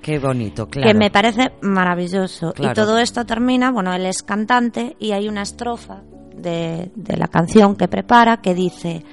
[0.06, 0.88] Qué bonito, claro.
[0.88, 2.52] que me parece maravilloso.
[2.54, 2.72] Claro.
[2.72, 6.04] y todo esto termina bueno él es cantante y hay una estrofa
[6.36, 9.04] de, de la canción que prepara que dice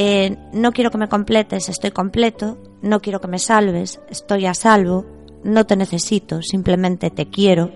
[0.00, 4.54] eh, no quiero que me completes estoy completo no quiero que me salves estoy a
[4.54, 5.04] salvo
[5.42, 7.72] no te necesito simplemente te quiero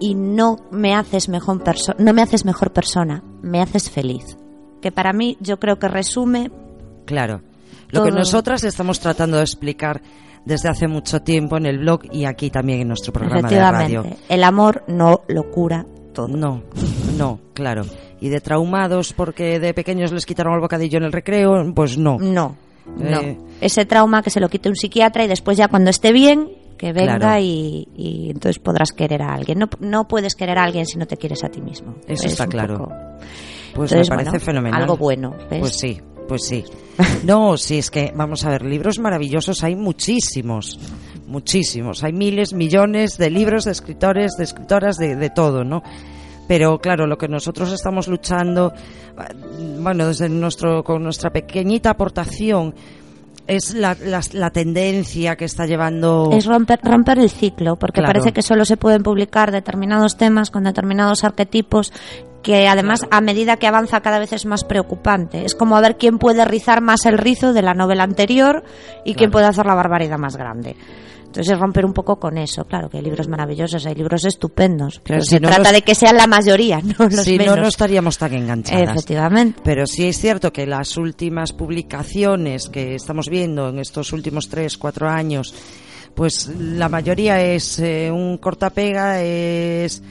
[0.00, 4.36] y no me haces mejor perso- no me haces mejor persona, me haces feliz.
[4.80, 6.52] Que para mí yo creo que resume
[7.04, 7.42] Claro.
[7.90, 10.00] Lo que nosotras estamos tratando de explicar
[10.44, 14.04] desde hace mucho tiempo en el blog y aquí también en nuestro programa de radio.
[14.28, 15.84] el amor no lo cura
[16.26, 16.36] todo.
[16.36, 16.62] No,
[17.16, 17.84] no, claro.
[18.20, 22.18] Y de traumados porque de pequeños les quitaron el bocadillo en el recreo, pues no.
[22.18, 22.56] No,
[22.96, 23.20] no.
[23.20, 23.38] Eh.
[23.60, 26.92] Ese trauma que se lo quite un psiquiatra y después ya cuando esté bien que
[26.92, 27.40] venga Claro.
[27.40, 29.58] y, y entonces podrás querer a alguien.
[29.58, 31.94] No, no puedes querer a alguien si no te quieres a ti mismo.
[32.06, 32.78] Eso Es está claro.
[32.78, 32.92] poco-
[33.74, 34.82] Pues Entonces, me parece bueno, fenomenal.
[34.82, 35.60] algo bueno, ¿ves?
[35.60, 36.64] Pues sí, pues sí.
[37.24, 40.78] No, sí, es que, vamos a ver, libros maravillosos hay muchísimos,
[41.28, 42.02] muchísimos.
[42.02, 45.82] Hay miles, millones de libros, de escritores, de escritoras, de, de todo, ¿no?
[46.48, 48.72] Pero claro, lo que nosotros estamos luchando,
[49.80, 52.74] bueno, desde nuestro, con nuestra pequeñita aportación,
[53.46, 56.30] es la, la, la tendencia que está llevando...
[56.32, 58.12] Es romper, romper el ciclo, porque Claro.
[58.12, 61.92] parece que solo se pueden publicar determinados temas con determinados arquetipos
[62.42, 65.44] que además a medida que avanza cada vez es más preocupante.
[65.44, 68.64] Es como a ver quién puede rizar más el rizo de la novela anterior
[69.04, 70.76] y quién puede hacer la barbaridad más grande.
[71.28, 72.64] Entonces es romper un poco con eso.
[72.64, 75.82] Claro que hay libros maravillosos, hay libros estupendos, pero si se no trata nos- de
[75.82, 77.56] que sean la mayoría, no los si menos.
[77.56, 78.90] no, no estaríamos tan enganchadas.
[78.90, 79.60] Efectivamente.
[79.62, 84.76] Pero sí es cierto que las últimas publicaciones que estamos viendo en estos últimos tres,
[84.78, 85.54] cuatro años,
[86.14, 90.02] pues la mayoría es eh, un cortapega, es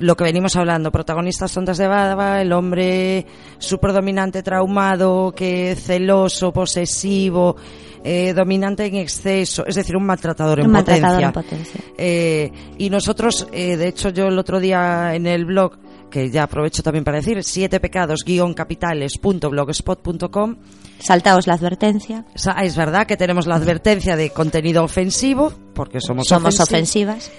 [0.00, 3.26] lo que venimos hablando, protagonistas tontas de baba, el hombre
[3.58, 7.56] superdominante traumado, que celoso, posesivo,
[8.02, 11.08] eh, dominante en exceso, es decir, un maltratador en potencia.
[11.08, 11.80] maltratador en potencia.
[11.96, 15.78] Eh, y nosotros, eh, de hecho, yo el otro día en el blog,
[16.10, 18.24] que ya aprovecho también para decir, siete pecados
[18.54, 20.56] capitales.blogspot.com,
[20.98, 22.24] Saltaos la advertencia.
[22.34, 27.30] es verdad que tenemos la advertencia de contenido ofensivo, porque somos, Somos ofensi- ofensivas.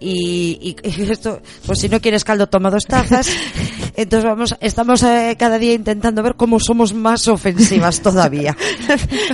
[0.00, 3.28] Y, y- y esto, pues si no quieres caldo, toma dos tazas.
[3.96, 8.56] Entonces vamos, estamos eh, cada día intentando ver cómo somos más ofensivas todavía.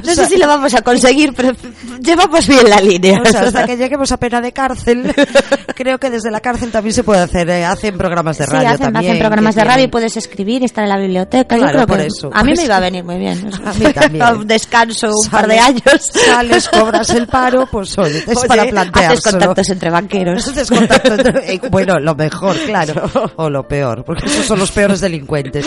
[0.05, 1.53] No sé si lo vamos a conseguir, pero
[2.01, 3.21] llevamos bien la línea.
[3.23, 5.15] O sea, hasta que lleguemos a pena de cárcel,
[5.75, 8.69] creo que desde la cárcel también se puede hacer, eh, hacen programas de Sí, radio
[8.69, 9.13] hacen, también.
[9.13, 11.57] hacen programas de radio y puedes escribir, estar en la biblioteca.
[11.57, 13.51] Yo Claro, creo por que eso, a mí me iba a venir muy bien.
[13.65, 14.25] A mí también.
[14.37, 16.11] Un descanso, un par de años.
[16.27, 19.13] Sales, cobras el paro, pues oye, es Oye, para planteárselo.
[19.19, 20.50] Haces contactos entre banqueros.
[20.57, 23.11] Entre- eh, bueno, lo mejor, claro.
[23.37, 25.67] O lo peor, porque esos son los peores delincuentes.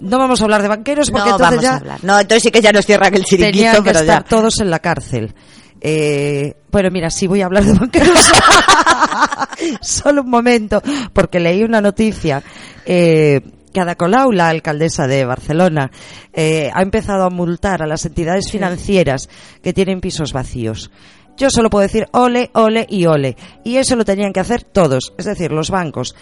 [0.00, 1.98] No vamos a hablar de banqueros porque No entonces vamos ya a hablar.
[2.04, 4.28] No, entonces sí que ya nos cierran el chiringuito, tenían que pero estar ya.
[4.28, 5.34] todos en la cárcel.
[5.80, 8.18] Eh, bueno, mira, sí voy a hablar de banqueros.
[9.80, 12.42] Solo un momento, porque leí una noticia.
[12.84, 13.40] Eh,
[13.72, 15.90] que Ada Colau, la alcaldesa de Barcelona,
[16.32, 19.28] eh, ha empezado a multar a las entidades financieras
[19.62, 20.90] que tienen pisos vacíos.
[21.36, 23.36] Yo solo puedo decir ole, ole y ole.
[23.62, 26.14] Y eso lo tenían que hacer todos, es decir, los bancos.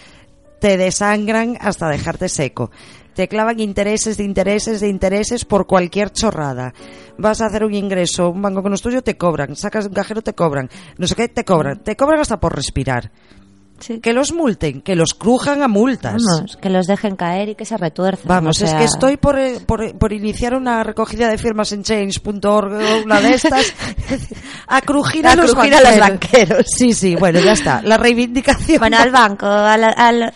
[0.59, 2.71] Te desangran hasta dejarte seco.
[3.13, 6.73] Te clavan intereses de intereses de intereses por cualquier chorrada.
[7.17, 9.55] Vas a hacer un ingreso, un banco con los tuyo, te cobran.
[9.55, 10.69] Sacas un cajero, te cobran.
[10.97, 11.81] No sé qué, te cobran.
[11.81, 13.11] Te cobran hasta por respirar.
[14.01, 16.23] Que los multen, que los crujan a multas.
[16.23, 18.27] Vamos, que los dejen caer y que se retuerzan.
[18.27, 21.71] Vamos, o es sea, que estoy por, eh, por, por iniciar una recogida de firmas
[21.73, 23.73] en change.org o una de estas.
[24.67, 26.65] a crujir a, A los, crujir a los banqueros.
[26.67, 27.81] Sí, sí, bueno, ya está.
[27.81, 28.79] La reivindicación.
[28.79, 30.33] Bueno, al banco, al, al-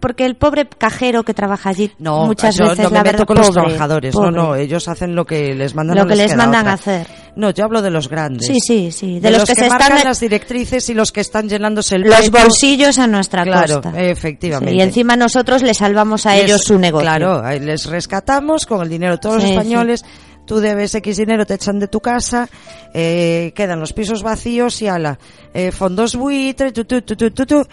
[0.00, 3.12] porque el pobre cajero que trabaja allí No, muchas yo veces no me la meto
[3.12, 4.14] verdad, con los pobre, trabajadores.
[4.14, 4.30] pobre.
[4.30, 5.96] No, no, ellos hacen lo que les mandan.
[5.96, 7.06] Lo no que les queda mandan a hacer.
[7.36, 8.46] No, yo hablo de los grandes.
[8.46, 9.14] Sí, sí, sí.
[9.20, 12.02] De, De, los, que, se marcan están las directrices y los que están llenándose el
[12.02, 12.30] los pecho.
[12.32, 14.00] bolsillos a nuestra Claro, costa.
[14.02, 14.72] efectivamente.
[14.72, 17.02] Sí, y encima nosotros le salvamos a Les- ellos su negocio.
[17.04, 20.04] Claro, les rescatamos con el dinero todos los Sí, españoles.
[20.46, 22.48] Tú debes X dinero, te echan de tu casa,
[22.92, 25.18] eh, quedan los pisos vacíos y ala,
[25.54, 27.66] eh, fondos buitre, tu, tu, tu, tu, tu, tu.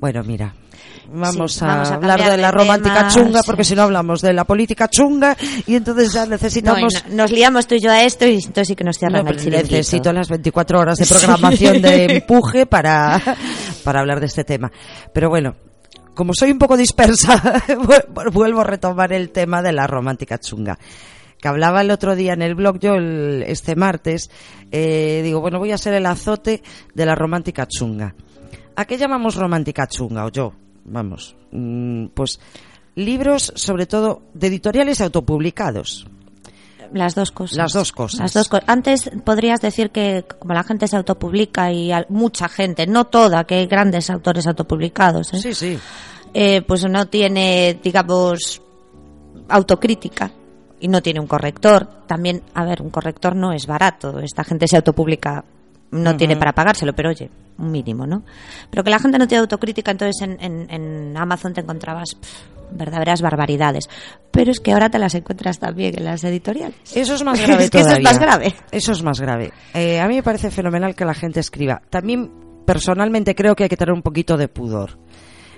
[0.00, 0.52] Bueno, mira,
[1.12, 4.32] vamos, Sí, a, vamos a hablar de la romántica chunga, porque si no hablamos de
[4.32, 5.36] la política chunga
[5.66, 6.92] y entonces ya necesitamos...
[7.08, 9.30] no- nos liamos tú y yo a esto y entonces sí que nos cierran No,
[9.30, 13.20] el necesito las 24 horas de programación de empuje para,
[13.84, 14.70] para hablar de este tema.
[15.12, 15.54] Pero bueno,
[16.14, 17.36] como soy un poco dispersa,
[17.68, 20.78] vu- vuelvo a retomar el tema de la romántica chunga.
[21.38, 24.30] Que hablaba el otro día en el blog, yo el- este martes,
[24.72, 26.62] eh, digo, bueno, voy a ser el azote
[26.94, 28.14] de la romántica chunga.
[28.74, 30.24] ¿A qué llamamos romántica chunga?
[30.24, 30.54] O yo,
[30.86, 32.40] vamos, mm, pues
[32.94, 36.06] libros, sobre todo, de editoriales autopublicados.
[36.92, 37.56] Las dos cosas.
[37.58, 38.20] Las dos cosas.
[38.20, 42.86] Las dos co- Antes podrías decir que como la gente se autopublica y mucha gente,
[42.86, 45.40] no toda, que hay grandes autores autopublicados, ¿eh?
[45.40, 45.78] Sí, sí.
[46.32, 48.62] Eh, pues no tiene, digamos,
[49.48, 50.30] autocrítica
[50.80, 51.88] y no tiene un corrector.
[52.06, 54.20] También, a ver, un corrector no es barato.
[54.20, 55.44] Esta gente se autopublica,
[55.90, 58.22] no tiene para pagárselo, pero oye, un mínimo, ¿no?
[58.70, 62.42] Pero que la gente no tiene autocrítica, entonces en, en- en Amazon te encontrabas pff,
[62.72, 63.88] verdaderas barbaridades.
[64.30, 66.76] Pero es que ahora te las encuentras también en las editoriales.
[66.94, 68.54] Eso es más grave es que eso es más grave.
[68.70, 69.52] Eso es más grave.
[69.74, 71.80] Eh, a mí me parece fenomenal que la gente escriba.
[71.88, 72.30] También,
[72.66, 74.98] personalmente, creo que hay que tener un poquito de pudor.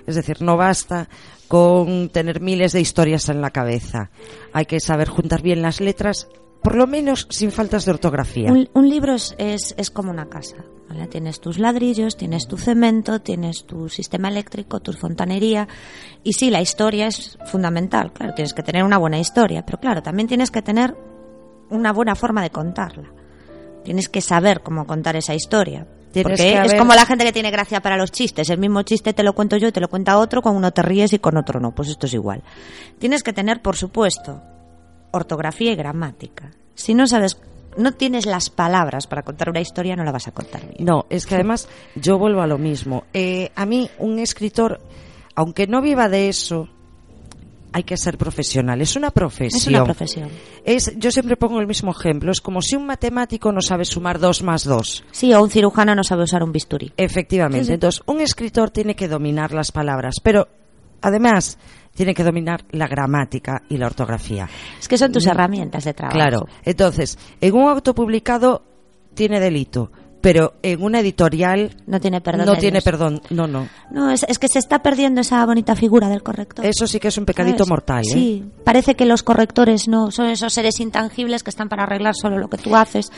[0.07, 1.09] Es decir, no basta
[1.47, 4.09] con tener miles de historias en la cabeza.
[4.53, 6.27] Hay que saber juntar bien las letras,
[6.61, 8.51] por lo menos sin faltas de ortografía.
[8.51, 10.57] Un, un libro es, es, es como una casa.
[10.89, 11.07] ¿vale?
[11.07, 15.67] Tienes tus ladrillos, tienes tu cemento, tienes tu sistema eléctrico, tu fontanería.
[16.23, 18.11] Y sí, la historia es fundamental.
[18.11, 19.65] Claro, tienes que tener una buena historia.
[19.65, 20.95] Pero claro, también tienes que tener
[21.69, 23.09] una buena forma de contarla.
[23.83, 25.87] Tienes que saber cómo contar esa historia.
[26.11, 28.49] Tienes Porque que es haber- como la gente que tiene gracia para los chistes.
[28.49, 30.81] El mismo chiste te lo cuento yo y te lo cuenta otro, con uno te
[30.81, 31.73] ríes y con otro no.
[31.73, 32.43] Pues esto es igual.
[32.97, 34.41] Tienes que tener, por supuesto,
[35.11, 36.51] ortografía y gramática.
[36.75, 37.39] Si no sabes,
[37.77, 40.85] no tienes las palabras para contar una historia, no la vas a contar bien.
[40.85, 43.03] No, es que además yo vuelvo a lo mismo.
[43.13, 44.79] Eh, a mí, un escritor,
[45.35, 46.67] aunque no viva de eso,
[47.71, 48.81] hay que ser profesional.
[48.81, 49.61] Es una profesión.
[49.61, 50.29] Es una profesión.
[50.65, 52.31] Es, yo siempre pongo el mismo ejemplo.
[52.31, 55.03] Es como si un matemático no sabe sumar dos más dos.
[55.11, 56.91] Sí, o un cirujano no sabe usar un bisturí.
[56.97, 57.65] Efectivamente.
[57.65, 57.73] Sí, sí.
[57.73, 60.47] Entonces, un escritor tiene que dominar las palabras, pero
[61.01, 61.57] además
[61.99, 64.47] tiene que dominar la gramática y la ortografía.
[64.79, 65.29] Es que son tus Mm.
[65.31, 66.15] herramientas de trabajo.
[66.17, 66.45] Claro.
[66.63, 68.63] Entonces, en un autopublicado
[69.13, 69.91] tiene delito.
[70.21, 72.45] pero en una editorial No tiene perdón.
[72.45, 72.83] no tiene Dios.
[72.83, 73.21] perdón.
[73.29, 73.69] No, no.
[73.89, 76.65] No, es, es que se está perdiendo esa bonita figura del corrector.
[76.65, 77.69] Eso sí que es un pecadito ¿Sabes?
[77.69, 78.11] mortal, ¿eh?
[78.11, 82.37] Sí, parece que los correctores no son esos seres intangibles que están para arreglar solo
[82.37, 83.09] lo que tú haces,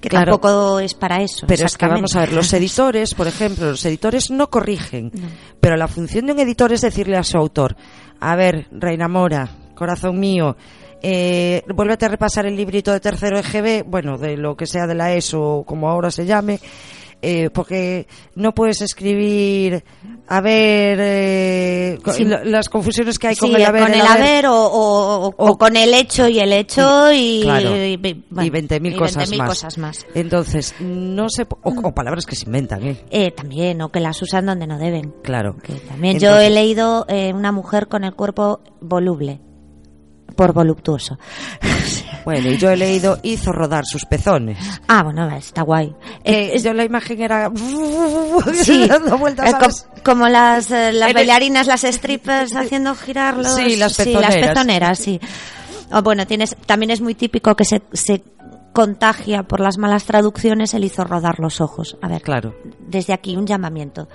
[0.00, 0.32] que Claro.
[0.32, 1.46] tampoco es para eso.
[1.46, 5.12] Pero es que vamos a ver, los editores, por ejemplo, los editores no corrigen,
[5.60, 7.76] pero la función de un editor es decirle a su autor,
[8.20, 10.56] a ver, Reina Mora, corazón mío,
[11.02, 14.94] eh, vuélvete a repasar el librito de tercero EGB, bueno, de lo que sea de
[14.94, 16.60] la ESO, como ahora se llame,
[17.22, 19.84] eh, porque no puedes escribir,
[20.28, 22.24] a ver, eh, Sí.
[22.24, 25.76] las confusiones que hay con el haber, con el haber o, o- o- o con
[25.76, 27.76] el hecho y el hecho y, Claro.
[27.76, 27.96] y, y
[28.30, 29.48] bueno, 20.000 y cosas, 20.000 más.
[29.48, 30.06] cosas más.
[30.14, 32.96] Entonces, no po- O, palabras que se inventan, ¿eh?
[33.10, 35.14] Eh, también, o que las usan donde no deben.
[35.22, 35.56] Claro.
[35.88, 39.40] También yo he leído eh, una mujer con el cuerpo voluble,
[40.40, 41.18] por voluptuoso.
[42.22, 44.58] Bueno, y yo he leído hizo rodar sus pezones.
[44.88, 45.94] Ah, bueno, está guay.
[46.22, 47.50] Eh, yo la imagen era
[48.62, 53.54] Sí, dando vueltas, eh, como las, eh, las bailarinas, las strippers haciendo girar los...
[53.54, 54.98] Sí, las las pezoneras.
[54.98, 55.18] sí.
[55.92, 58.22] O bueno, tienes, también es muy típico que se, se
[58.74, 61.96] contagia por las malas traducciones el hizo rodar los ojos.
[62.02, 62.54] A ver, Claro.
[62.80, 64.08] desde aquí un llamamiento.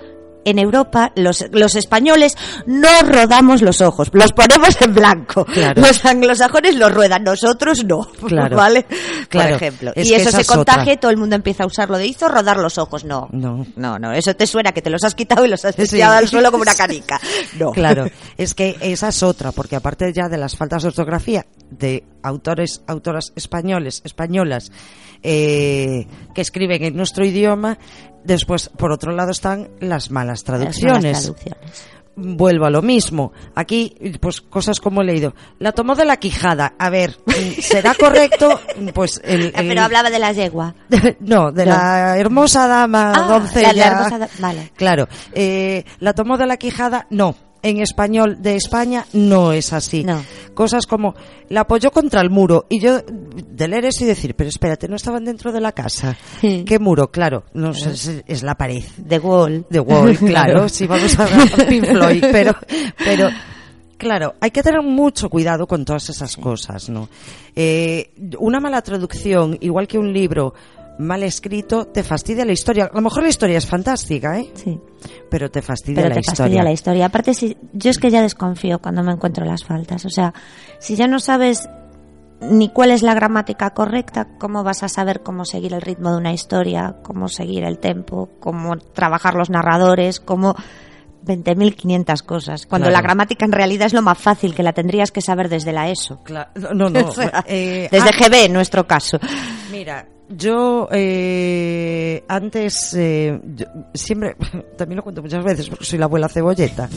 [0.46, 2.34] En Europa, los, los españoles
[2.66, 5.44] no rodamos los ojos, los ponemos en blanco.
[5.44, 5.82] Claro.
[5.82, 8.06] Los anglosajones los ruedan, nosotros no.
[8.26, 8.56] Claro.
[8.56, 8.86] ¿Vale?
[9.28, 9.48] Claro.
[9.50, 9.92] Por ejemplo.
[9.94, 12.56] Es y eso se contagia y todo el mundo empieza a usarlo de hizo rodar
[12.58, 13.04] los ojos.
[13.04, 13.28] No.
[13.32, 13.66] No.
[13.76, 15.86] No, no, eso te suena que te los has quitado y los has Sí.
[15.88, 17.20] tirado al suelo como una canica.
[17.58, 17.72] No.
[17.72, 18.06] Claro,
[18.38, 22.82] es que esa es otra, porque aparte ya de las faltas de ortografía de autores,
[22.86, 24.70] autoras españoles, españolas,
[25.22, 27.78] eh, que escriben en nuestro idioma,
[28.24, 31.02] después, por otro lado, están las malas Las traducciones.
[31.02, 31.84] malas traducciones.
[32.18, 33.32] Vuelvo a lo mismo.
[33.54, 35.34] Aquí, pues cosas como he leído.
[35.58, 36.72] La tomó de la quijada.
[36.78, 37.18] A ver,
[37.60, 38.58] ¿será correcto?
[38.94, 40.74] Pues el, Ah, el- Pero hablaba de la yegua.
[41.20, 41.72] no, de No.
[41.72, 43.72] la hermosa dama Ah, doncella.
[43.74, 44.72] la- la hermosa da- vale.
[44.76, 45.08] Claro.
[45.34, 47.36] Eh, la tomó de la quijada, no.
[47.62, 50.04] En español de España no es así.
[50.04, 50.22] No.
[50.54, 51.14] Cosas como
[51.48, 54.96] la apoyó contra el muro y yo de leer eso y decir, pero espérate, no
[54.96, 56.16] estaban dentro de la casa.
[56.40, 56.64] Sí.
[56.66, 57.10] ¿Qué muro?
[57.10, 58.82] Claro, no sé, es, es la pared.
[59.08, 59.66] The Wall.
[59.70, 61.26] The Wall, claro, sí, vamos a
[61.68, 62.54] Pink Floyd, pero,
[62.98, 63.28] pero,
[63.96, 67.08] claro, hay que tener mucho cuidado con todas esas cosas, ¿no?
[67.54, 70.54] Eh, una mala traducción, igual que un libro
[70.98, 72.86] mal escrito, te fastidia la historia.
[72.86, 74.50] A lo mejor la historia es fantástica, ¿eh?
[74.54, 74.80] Sí.
[75.30, 76.36] Pero te fastidia Pero la te historia.
[76.36, 77.06] fastidia la historia.
[77.06, 80.04] Aparte, si, yo es que ya desconfío cuando me encuentro las faltas.
[80.04, 80.32] O sea,
[80.78, 81.68] si ya no sabes
[82.40, 86.18] ni cuál es la gramática correcta, cómo vas a saber cómo seguir el ritmo de
[86.18, 90.54] una historia, cómo seguir el tempo, cómo trabajar los narradores, cómo
[91.26, 92.66] 20.500 cosas.
[92.66, 93.00] Cuando Claro.
[93.00, 95.90] la gramática en realidad es lo más fácil, que la tendrías que saber desde la
[95.90, 96.20] ESO.
[96.74, 99.18] No, no, O sea, eh, desde ah, GB en nuestro caso.
[99.70, 104.36] Mira, yo eh, antes eh, yo- siempre,
[104.78, 106.88] también lo cuento muchas veces porque soy la abuela cebolleta.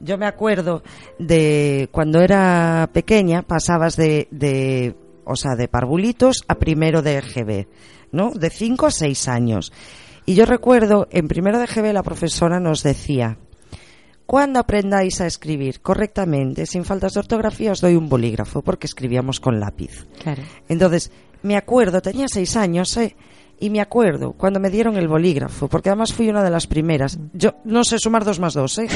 [0.00, 0.82] Yo me acuerdo
[1.18, 7.68] de cuando era pequeña pasabas de, de o sea, de parvulitos a primero de GB,
[8.10, 8.30] ¿no?
[8.32, 9.72] De 5 a 6 años.
[10.26, 13.38] Y yo recuerdo, en primero de GB la profesora nos decía,
[14.26, 19.40] cuando aprendáis a escribir correctamente, sin faltas de ortografía, os doy un bolígrafo, porque escribíamos
[19.40, 20.06] con lápiz.
[20.22, 20.42] Claro.
[20.68, 21.10] Entonces,
[21.42, 23.16] me acuerdo, tenía seis años, ¿eh?
[23.60, 27.16] Y me acuerdo cuando me dieron el bolígrafo, porque además fui una de las primeras.
[27.32, 28.88] Yo no sé sumar dos más dos, ¿eh?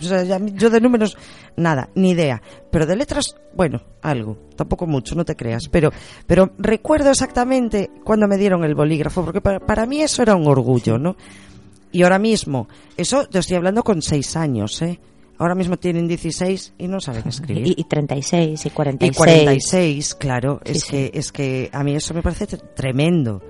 [0.00, 1.14] O sea, ya- yo de números,
[1.56, 2.40] nada, ni idea.
[2.70, 4.38] Pero de letras, bueno, algo.
[4.56, 5.68] Tampoco mucho, no te creas.
[5.68, 5.90] Pero,
[6.26, 10.46] pero recuerdo exactamente cuando me dieron el bolígrafo, porque para, para mí eso era un
[10.46, 11.14] orgullo, ¿no?
[11.92, 15.00] Y ahora mismo, eso te estoy hablando con seis años, ¿eh?
[15.38, 17.66] Ahora mismo tienen 16 y no saben escribir.
[17.68, 19.14] Y, y 36 y 46.
[19.14, 20.60] Y 46, claro.
[20.64, 20.90] Sí, es, sí.
[20.90, 23.40] Que, es que a mí eso me parece tre- tremendo.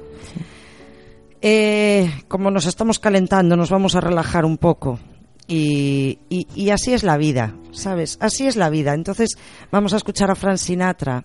[1.41, 4.99] Eh, como nos estamos calentando, nos vamos a relajar un poco.
[5.47, 8.19] Y, y- y así es la vida, ¿sabes?
[8.21, 8.93] Así es la vida.
[8.93, 9.31] Entonces
[9.73, 11.25] vamos a escuchar a Frank Sinatra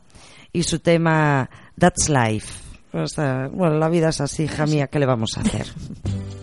[0.54, 2.54] y su tema That's Life.
[2.94, 5.66] O sea, bueno, la vida es así, hija mía, ¿qué le vamos a hacer?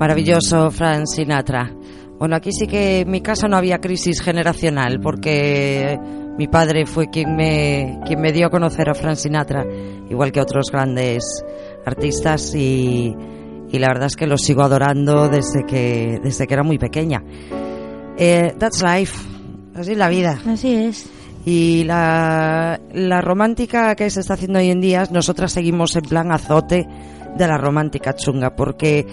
[0.00, 1.70] Maravilloso, Frank Sinatra.
[2.18, 5.98] Bueno, aquí sí que en mi casa no había crisis generacional porque
[6.38, 9.62] mi padre fue quien me, quien me dio a conocer a Frank Sinatra,
[10.08, 11.44] igual que otros grandes
[11.84, 13.14] artistas y,
[13.70, 17.22] y la verdad es que lo sigo adorando desde que, desde que era muy pequeña.
[18.16, 19.18] Eh, that's life,
[19.74, 20.38] así es la vida.
[20.46, 21.10] Así es.
[21.44, 26.32] Y la, la romántica que se está haciendo hoy en día, nosotras seguimos en plan
[26.32, 26.86] azote
[27.36, 29.06] de la romántica chunga, porque,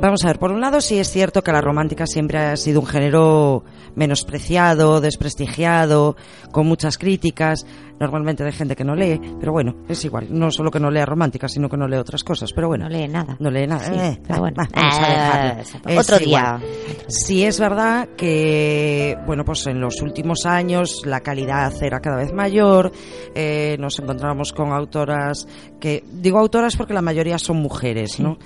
[0.00, 2.80] vamos a ver, por un lado sí es cierto que la romántica siempre ha sido
[2.80, 6.16] un género menospreciado, desprestigiado,
[6.52, 7.66] con muchas críticas,
[7.98, 11.04] normalmente de gente que no lee, pero bueno, es igual, no solo que no lea
[11.04, 12.84] romántica, sino que no lee otras cosas, pero bueno.
[12.84, 13.36] No lee nada.
[13.40, 13.84] No lee nada.
[13.84, 14.56] Sí, Eh, pero bueno.
[14.56, 16.60] va, vamos a Eh, otro día.
[17.08, 22.32] Sí es verdad que, bueno, pues en los últimos años la calidad era cada vez
[22.32, 22.92] mayor,
[23.34, 25.46] eh, nos encontramos con autoras
[25.80, 28.38] que, digo autoras porque la mayoría son mujeres, ¿no?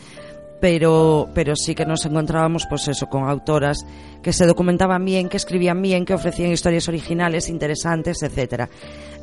[0.62, 3.84] Pero, pero sí que nos encontrábamos, pues eso, con autoras
[4.22, 8.68] que se documentaban bien, que escribían bien, que ofrecían historias originales, interesantes, etcétera.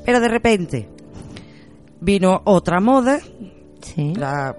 [0.03, 0.89] Pero de repente
[2.01, 3.19] vino otra moda,
[3.95, 4.53] la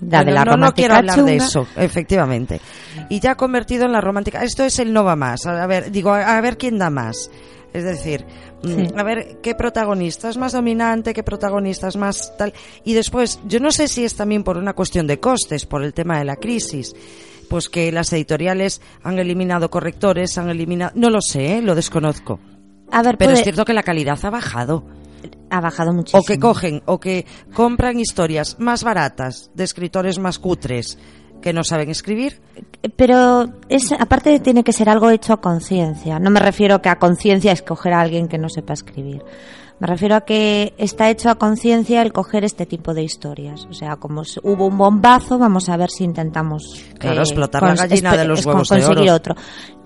[0.00, 2.60] La de la no, no quiero hablar de eso, efectivamente.
[3.08, 4.44] Y ya ha convertido en la romántica.
[4.44, 5.46] Esto es el no va más.
[5.46, 7.28] A ver, digo, a, ver quién da más.
[7.72, 8.24] Es decir,
[8.62, 8.88] Sí.
[8.96, 12.52] a ver qué protagonista es más dominante, qué protagonista es más tal.
[12.84, 15.94] Y después, yo no sé si es también por una cuestión de costes, por el
[15.94, 16.94] tema de la crisis.
[17.48, 20.92] Pues que las editoriales han eliminado correctores, han eliminado.
[20.94, 21.62] No lo sé, ¿eh?
[21.62, 22.38] lo desconozco.
[22.92, 24.84] A ver, Pero puede- es cierto que la calidad ha bajado.
[25.50, 26.20] Ha bajado muchísimo.
[26.22, 30.96] O que cogen, o que compran historias más baratas de escritores más cutres
[31.42, 32.40] que no saben escribir.
[32.96, 36.18] Pero es, aparte tiene que ser algo hecho a conciencia.
[36.18, 39.22] No me refiero que a conciencia es coger a alguien que no sepa escribir.
[39.78, 43.66] Me refiero a que está hecho a conciencia el coger este tipo de historias.
[43.70, 46.62] O sea, como hubo un bombazo, vamos a ver si intentamos...
[46.98, 49.14] Claro, explotar la gallina de los huevos de conseguir oro.
[49.14, 49.34] otro.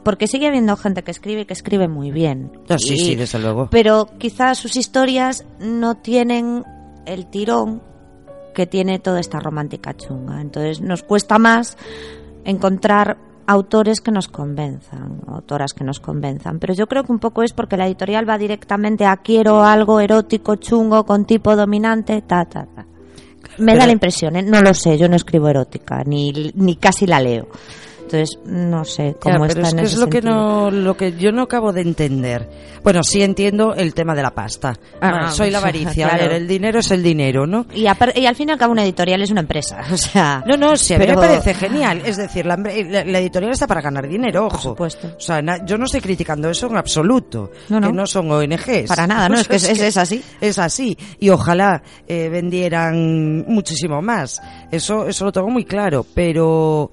[0.03, 2.51] Porque sigue habiendo gente que escribe y que escribe muy bien.
[2.77, 3.69] Sí, Y- sí, desde luego.
[3.71, 6.65] Pero quizás sus historias no tienen
[7.07, 7.81] el tirón
[8.55, 10.41] que tiene toda esta romántica chunga.
[10.41, 11.77] Entonces nos cuesta más
[12.45, 16.59] encontrar autores que nos convenzan, autoras que nos convenzan.
[16.59, 20.01] Pero yo creo que un poco es porque la editorial va directamente a quiero algo
[20.01, 22.87] erótico, chungo, con tipo dominante, ta, ta, ta.
[23.59, 24.43] Me Pero- da la impresión, ¿eh?
[24.43, 27.49] no lo sé, yo no escribo erótica, ni, ni casi la leo.
[28.15, 30.71] Entonces no sé Ya, cómo pero está es en que ese es lo que no
[30.71, 32.49] lo que yo no acabo de entender.
[32.83, 34.75] Bueno, sí entiendo el tema de la pasta.
[35.01, 37.67] Ah, Bueno, ah, soy la avaricia, a ver, el dinero es el dinero, ¿no?
[37.75, 40.43] Y, y al fin y al cabo una editorial es una empresa, o sea...
[40.47, 42.03] No, no, sí, a mí pero- me parece genial.
[42.05, 44.59] Es decir, la, la- la editorial está para ganar dinero, ojo.
[44.59, 45.09] supuesto.
[45.17, 47.51] O sea, na- yo no estoy criticando eso en absoluto.
[47.71, 47.87] No, no.
[47.89, 48.87] Que no son ONGs.
[48.89, 50.23] Para nada, no, es que sea, es- es así.
[50.41, 50.97] Es así.
[51.19, 54.41] Y ojalá eh, vendieran muchísimo más.
[54.71, 56.05] Eso, eso lo tengo muy claro.
[56.15, 56.91] Pero,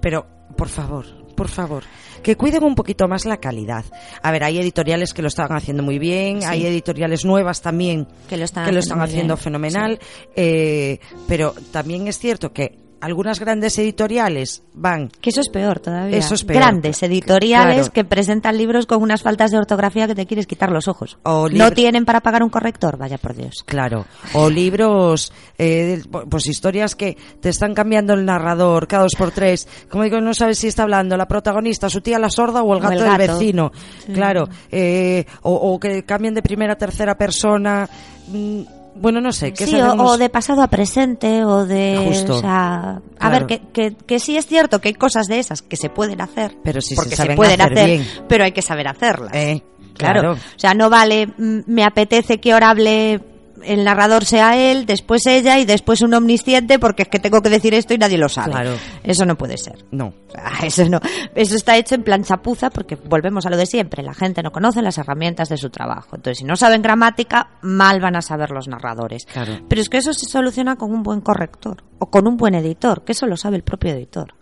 [0.00, 0.26] pero,
[0.56, 1.84] por favor, por favor.
[2.22, 3.84] Que cuiden un poquito más la calidad.
[4.22, 6.46] A ver, hay editoriales que lo están haciendo muy bien, Sí.
[6.48, 9.98] hay editoriales nuevas también Que lo están que lo haciendo están haciendo bien, fenomenal,
[10.36, 16.16] eh, pero también es cierto que algunas grandes editoriales van Que eso es peor todavía.
[16.16, 16.60] Eso es peor.
[16.60, 17.92] Grandes editoriales Claro.
[17.92, 21.18] que presentan libros con unas faltas de ortografía que te quieres quitar los ojos.
[21.22, 22.96] O ¿No tienen para pagar un corrector?
[22.96, 23.62] Vaya por Dios.
[23.66, 29.30] Claro, o libros, eh, pues historias que te están cambiando el narrador cada dos por
[29.32, 29.68] tres.
[29.90, 32.78] Como digo, no sabes si está hablando la protagonista, su tía la sorda o el
[32.78, 33.70] O gato, el del vecino.
[34.06, 34.12] Sí.
[34.12, 37.88] Claro, eh, o, o que cambien de primera a tercera persona.
[38.28, 38.62] Mm,
[38.96, 42.04] Bueno, no sé, ¿qué Sí, o, o de pasado a presente, o de...
[42.06, 42.36] Justo.
[42.36, 43.46] O sea, a Claro.
[43.46, 46.20] ver, que, que, que sí es cierto que hay cosas de esas que se pueden
[46.20, 46.56] hacer.
[46.62, 48.06] Pero si se porque saben pueden hacer hacer, bien.
[48.28, 49.32] pero hay que saber hacerlas.
[49.34, 49.62] Eh,
[49.96, 50.20] Claro.
[50.20, 50.32] claro.
[50.34, 53.20] O sea, no vale, mm, me apetece que ahora hable
[53.62, 57.48] el narrador sea él, después ella y después un omnisciente porque es que tengo que
[57.50, 58.50] decir esto y nadie lo sabe.
[58.52, 58.72] Claro.
[59.02, 59.84] Eso no puede ser.
[59.90, 60.06] No.
[60.28, 61.00] O sea, eso no.
[61.34, 64.02] Eso está hecho en plan chapuza porque volvemos a lo de siempre.
[64.02, 66.16] La gente no conoce las herramientas de su trabajo.
[66.16, 69.26] Entonces, si no saben gramática, mal van a saber los narradores.
[69.26, 69.60] Claro.
[69.68, 73.04] Pero es que eso se soluciona con un buen corrector o con un buen editor,
[73.04, 74.34] que eso lo sabe el propio editor.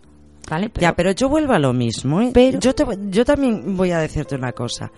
[0.49, 0.69] ¿Vale?
[0.69, 2.19] Pero- Ya, pero yo vuelvo a lo mismo.
[2.21, 2.31] ¿eh?
[2.33, 4.91] Pero- Yo, te- yo también voy a decirte una cosa.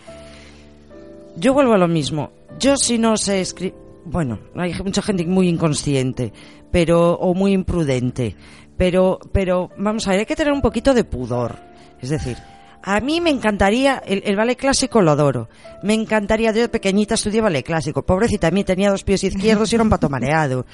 [1.38, 2.32] Yo vuelvo a lo mismo.
[2.59, 3.76] Yo si no sé escribir...
[4.06, 6.32] Bueno, hay mucha gente muy inconsciente
[6.76, 8.36] pero o muy imprudente.
[8.76, 11.58] Pero, pero vamos a ver, hay que tener un poquito de pudor.
[12.01, 12.36] Es decir,
[12.84, 15.47] a mí me encantaría, el, el ballet clásico lo adoro.
[15.84, 18.06] Me encantaría, yo de pequeñita estudié ballet clásico.
[18.06, 20.66] Pobrecita, a mí tenía dos pies izquierdos y era un pato mareado.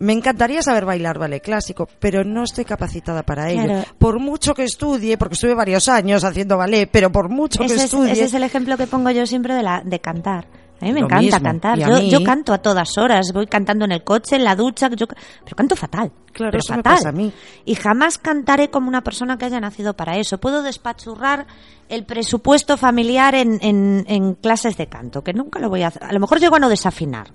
[0.00, 3.62] Me encantaría saber bailar ballet clásico, pero no estoy capacitada para ello.
[3.62, 3.84] Claro.
[3.98, 7.84] Por mucho que estudie, porque estuve varios años haciendo ballet, pero por mucho que es,
[7.84, 8.10] estudie...
[8.10, 10.48] ese es el ejemplo que pongo yo siempre de, la, de cantar.
[10.80, 11.78] A mí me Lo encanta mismo, cantar.
[11.78, 13.32] Yo, mí- yo canto a todas horas.
[13.32, 14.88] Voy cantando en el coche, en la ducha.
[14.90, 16.12] Yo, pero canto fatal.
[16.32, 16.94] Claro, pero eso me fatal.
[16.96, 17.32] pasa a mí.
[17.64, 20.38] Y jamás cantaré como una persona que haya nacido para eso.
[20.38, 21.46] Puedo despachurrar
[21.88, 26.04] el presupuesto familiar en, en, en clases de canto, que nunca lo voy a hacer.
[26.04, 27.28] A lo mejor llego a no desafinar.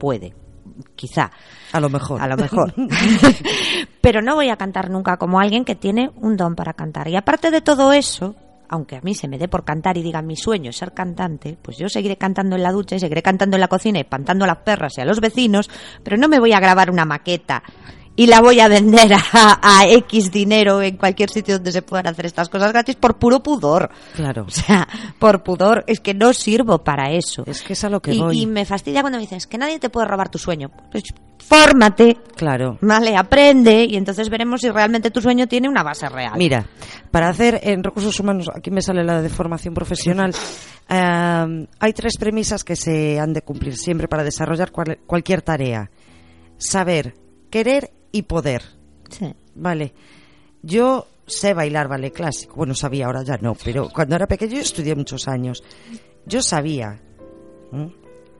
[0.00, 0.34] Puede.
[0.96, 1.30] Quizá.
[1.72, 2.20] A lo mejor.
[2.20, 2.74] A lo mejor.
[4.00, 7.08] Pero no voy a cantar nunca como alguien que tiene un don para cantar.
[7.08, 8.34] Y aparte de todo eso,
[8.72, 11.58] aunque a mí se me dé por cantar y diga mi sueño es ser cantante,
[11.60, 14.48] pues yo seguiré cantando en la ducha y seguiré cantando en la cocina espantando a
[14.48, 15.68] las perras y a los vecinos,
[16.02, 17.62] pero no me voy a grabar una maqueta
[18.14, 19.20] y la voy a vender a,
[19.62, 23.42] a X dinero en cualquier sitio donde se puedan hacer estas cosas gratis por puro
[23.42, 23.90] pudor.
[24.14, 24.44] Claro.
[24.46, 24.86] O sea,
[25.18, 27.42] por pudor, es que no sirvo para eso.
[27.46, 28.42] Es que es a lo que y, voy.
[28.42, 30.70] y me fastidia cuando me dices que nadie te puede robar tu sueño.
[30.90, 31.04] Pues
[31.38, 32.78] fórmate, Claro.
[32.80, 36.32] Vale, aprende y entonces veremos si realmente tu sueño tiene una base real.
[36.36, 36.66] Mira,
[37.10, 40.34] para hacer en recursos humanos, aquí me sale la de formación profesional,
[40.88, 45.90] eh, hay tres premisas que se han de cumplir siempre para desarrollar cual- cualquier tarea.
[46.58, 47.14] Saber,
[47.50, 48.62] querer y poder.
[49.10, 49.34] Sí.
[49.54, 49.92] Vale.
[50.62, 52.54] Yo sé bailar ballet clásico.
[52.56, 55.62] Bueno, sabía, ahora ya no, pero cuando era pequeño yo estudié muchos años.
[56.26, 57.00] Yo sabía.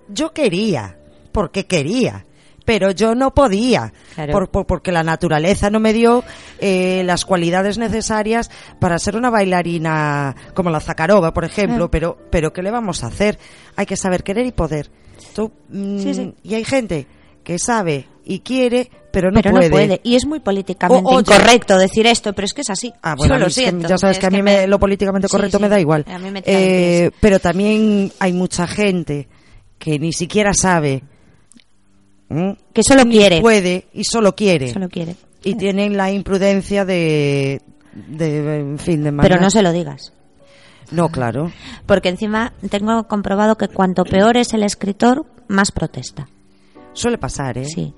[0.08, 0.98] Yo quería,
[1.32, 2.26] porque quería.
[2.64, 4.32] Pero yo no podía, Claro.
[4.32, 6.22] por- por- porque la naturaleza no me dio
[6.60, 11.86] eh, las cualidades necesarias para ser una bailarina como la Zakharova, por ejemplo.
[11.86, 11.90] Mm.
[11.90, 13.36] Pero, pero ¿qué le vamos a hacer?
[13.74, 14.90] Hay que saber querer y poder.
[15.34, 16.34] Tú, mm, Sí, sí.
[16.44, 17.08] Y hay gente
[17.42, 19.68] que sabe y quiere, pero no pero puede.
[19.68, 20.00] no puede.
[20.02, 22.92] Y es muy políticamente O- incorrecto decir esto, pero es que es así.
[23.02, 23.86] Ah, bueno, es que siento.
[23.88, 25.62] ya sabes Es que a mí me- lo políticamente correcto sí.
[25.62, 26.04] me da igual.
[26.08, 29.28] A mí me tira Eh, pero también hay mucha gente
[29.78, 31.02] que ni siquiera sabe.
[32.72, 33.40] Que solo Ni quiere.
[33.42, 34.72] Puede y solo quiere.
[34.72, 35.16] Solo quiere.
[35.44, 37.60] Y tienen la imprudencia de,
[37.94, 40.12] de en fin, de Pero mandar- no se lo digas.
[40.90, 41.52] No, claro.
[41.86, 46.28] Porque encima tengo comprobado que cuanto peor es el escritor, más protesta.
[46.94, 47.64] Suele pasar, ¿eh?
[47.66, 47.92] Sí.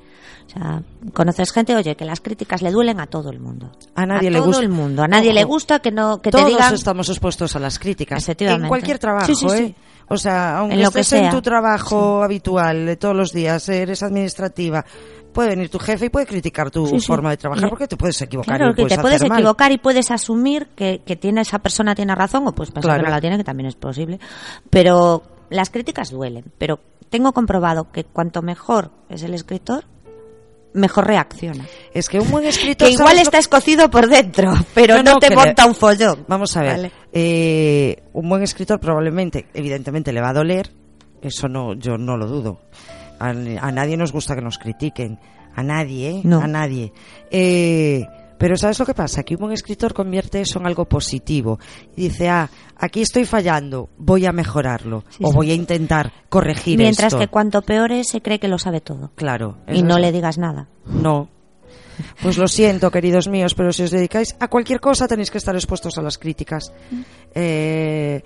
[0.46, 0.82] O sea,
[1.14, 3.72] conoces gente, oye, que las críticas le duelen a todo el mundo.
[3.94, 4.62] A nadie a le todo gusta.
[4.62, 5.02] el mundo.
[5.02, 7.78] A nadie Ojo, le gusta que no que Todos te digan estamos expuestos a las
[7.78, 8.22] críticas.
[8.22, 8.66] Efectivamente.
[8.66, 9.56] En cualquier trabajo, Sí, sí, sí.
[9.62, 9.74] ¿eh?
[10.08, 11.30] O sea, aunque En lo que estés en sea.
[11.30, 14.84] tu trabajo habitual de todos los días, eres administrativa,
[15.32, 17.06] puede venir tu jefe y puede criticar tu Sí, sí.
[17.06, 19.38] forma de trabajar porque te puedes equivocar Claro, y que te puedes mal.
[19.38, 23.00] equivocar y puedes asumir que, que tiene esa persona tiene razón o pues pensar Claro.
[23.04, 24.20] que no la tiene, que también es posible.
[24.70, 26.44] Pero las críticas duelen.
[26.58, 26.78] Pero
[27.08, 29.84] tengo comprobado que cuanto mejor es el escritor,
[30.74, 31.64] mejor reacciona.
[31.92, 32.86] Es que un buen escritor...
[32.86, 36.24] Que igual ¿sabes lo está escocido por dentro, pero no, te le- monta un follón.
[36.28, 36.70] Vamos a ver.
[36.72, 36.92] Vale.
[37.12, 40.70] eh, un buen escritor probablemente, evidentemente, le va a doler.
[41.22, 42.60] Eso no, yo no lo dudo.
[43.18, 45.18] A, a nadie nos gusta que nos critiquen.
[45.56, 46.20] A nadie, ¿eh?
[46.24, 46.40] No.
[46.40, 46.92] A nadie.
[47.30, 48.04] Eh,
[48.44, 49.22] pero ¿sabes lo que pasa?
[49.22, 51.58] Que un buen escritor convierte eso en algo positivo.
[51.96, 55.02] Y dice, ah, aquí estoy fallando, voy a mejorarlo.
[55.08, 55.34] Sí, o sí.
[55.34, 57.18] voy a intentar corregir Mientras esto.
[57.20, 59.12] que cuanto peor es, se cree que lo sabe todo.
[59.14, 59.56] Claro.
[59.66, 60.68] Y no es- le digas nada.
[60.84, 61.30] No.
[62.20, 65.54] Pues lo siento, queridos míos, pero si os dedicáis a cualquier cosa tenéis que estar
[65.54, 66.70] expuestos a las críticas.
[67.34, 68.22] Eh,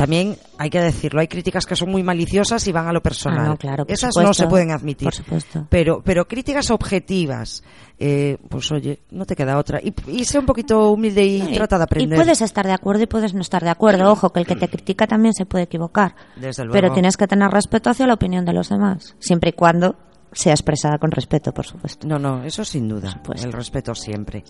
[0.00, 3.40] también hay que decirlo, hay críticas que son muy maliciosas y van a lo personal.
[3.40, 4.28] Ah, no, claro, por Esas supuesto.
[4.28, 5.04] no se pueden admitir.
[5.04, 5.66] Por supuesto.
[5.68, 7.62] Pero, pero críticas objetivas,
[7.98, 9.78] eh, pues oye, no te queda otra.
[9.82, 12.16] Y, y sé un poquito humilde y trata de aprender.
[12.18, 14.10] Y puedes estar de acuerdo y puedes no estar de acuerdo.
[14.10, 16.14] Ojo, que el que te critica también se puede equivocar.
[16.36, 16.72] Desde luego.
[16.80, 19.14] Pero tienes que tener respeto hacia la opinión de los demás.
[19.18, 19.96] Siempre y cuando
[20.32, 22.08] sea expresada con respeto, por supuesto.
[22.08, 23.20] No, no, eso sin duda.
[23.36, 24.44] El respeto siempre.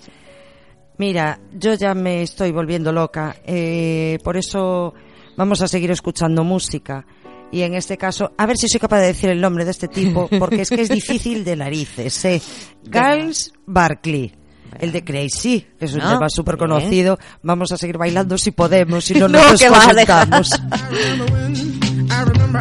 [0.98, 3.34] Mira, yo ya me estoy volviendo loca.
[3.44, 4.94] eh, por eso
[5.40, 7.06] vamos a seguir escuchando música.
[7.50, 9.88] Y en este caso, a ver si soy capaz de decir el nombre de este
[9.88, 12.22] tipo, porque es que es difícil de narices.
[12.26, 12.42] ¿eh?
[12.92, 14.34] Giles Barkley.
[14.78, 17.18] El de Crazy, que es un No, tema súper conocido.
[17.42, 20.50] Vamos a seguir bailando si podemos, si no No, nos desconectamos.
[22.12, 22.60] I remember,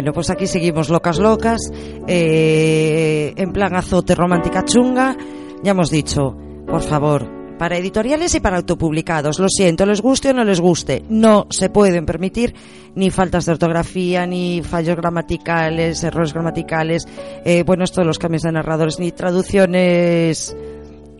[0.00, 1.60] Bueno, pues aquí seguimos locas locas,
[2.06, 5.14] eh, en plan azote romántica chunga.
[5.62, 6.34] Ya hemos dicho,
[6.66, 7.28] por favor,
[7.58, 11.68] para editoriales y para autopublicados, lo siento, les guste o no les guste, no se
[11.68, 12.54] pueden permitir
[12.94, 17.06] ni faltas de ortografía, ni fallos gramaticales, errores gramaticales,
[17.44, 20.56] eh, bueno, esto de los cambios de narradores, ni traducciones,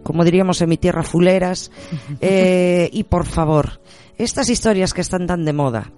[0.03, 1.71] como diríamos en mi tierra, fuleras.
[2.23, 3.83] Eh, y por favor,
[4.17, 5.93] estas historias que están tan de moda,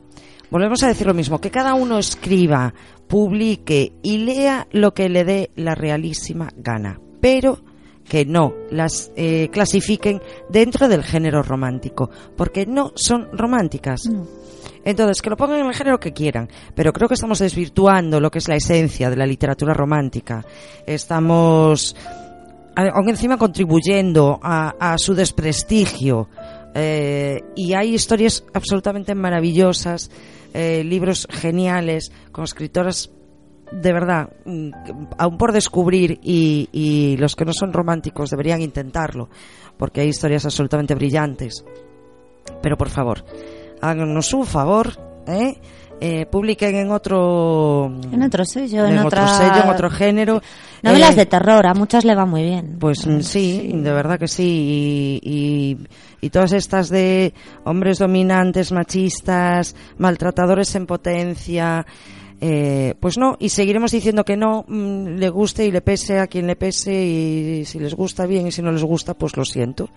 [0.52, 2.74] Volvemos a decir lo mismo, que cada uno escriba,
[3.08, 7.00] publique y lea lo que le dé la realísima gana.
[7.22, 7.58] Pero
[8.06, 14.02] que no las eh, clasifiquen dentro del género romántico, porque no son románticas.
[14.84, 18.30] Entonces, que lo pongan en el género que quieran, pero creo que estamos desvirtuando lo
[18.30, 20.44] que es la esencia de la literatura romántica.
[20.84, 21.96] Estamos,
[22.76, 26.28] a- aún encima, contribuyendo a, a su desprestigio.
[26.74, 30.10] Eh, y hay historias absolutamente maravillosas,
[30.52, 33.10] eh, libros geniales, con escritoras
[33.72, 34.70] de verdad, mm,
[35.16, 39.30] aún por descubrir y, y los que no son románticos deberían intentarlo,
[39.78, 41.64] porque hay historias absolutamente brillantes.
[42.60, 43.24] Pero por favor,
[43.80, 44.92] háganos un favor,
[45.26, 45.60] ¿eh?
[46.04, 49.28] Eh, publiquen en otro En otro sello, en en, otro otra...
[49.38, 50.42] sello, en otro género.
[50.82, 52.76] Novelas Eh, de terror, a muchas le va muy bien.
[52.80, 55.20] Pues mm, sí, de verdad que sí.
[55.22, 55.78] Y, y,
[56.26, 57.32] y todas estas de
[57.62, 61.86] hombres dominantes, machistas, maltratadores en potencia.
[62.40, 66.26] eh, pues no, y seguiremos diciendo que no, mm, le guste y le pese a
[66.26, 69.44] quien le pese, y si les gusta bien y si no les gusta, pues lo
[69.44, 69.88] siento.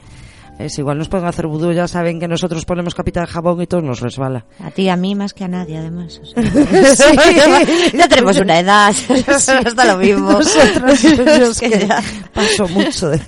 [0.58, 3.68] Es igual, nos pueden hacer vudú, ya saben que nosotros ponemos capita de jabón y
[3.68, 4.46] todo nos resbala.
[4.64, 6.20] A ti a mí más que a nadie, además.
[6.24, 6.44] o sea.
[6.96, 7.94] Sí.
[7.98, 10.32] ya tenemos una edad, está lo mismo.
[10.32, 12.02] Nosotros, yo es Que ya.
[12.34, 13.20] paso mucho de...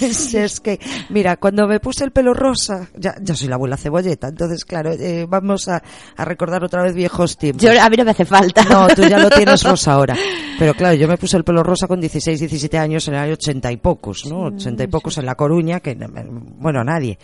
[0.00, 0.80] es que,
[1.10, 4.90] mira, cuando me puse el pelo rosa, ya, ya soy la abuela cebolleta, entonces, claro,
[4.92, 5.82] eh, vamos a,
[6.16, 7.62] a recordar otra vez viejos tiempos.
[7.62, 8.64] Yo, a mí no me hace falta.
[8.64, 10.16] No, tú ya lo tienes rosa ahora.
[10.62, 13.32] Pero claro, yo me puse el pelo rosa con 16, 17 años en el año
[13.32, 14.42] 80 y pocos, ¿no?
[14.42, 15.98] 80 y pocos en La Coruña, que,
[16.60, 17.18] bueno, nadie.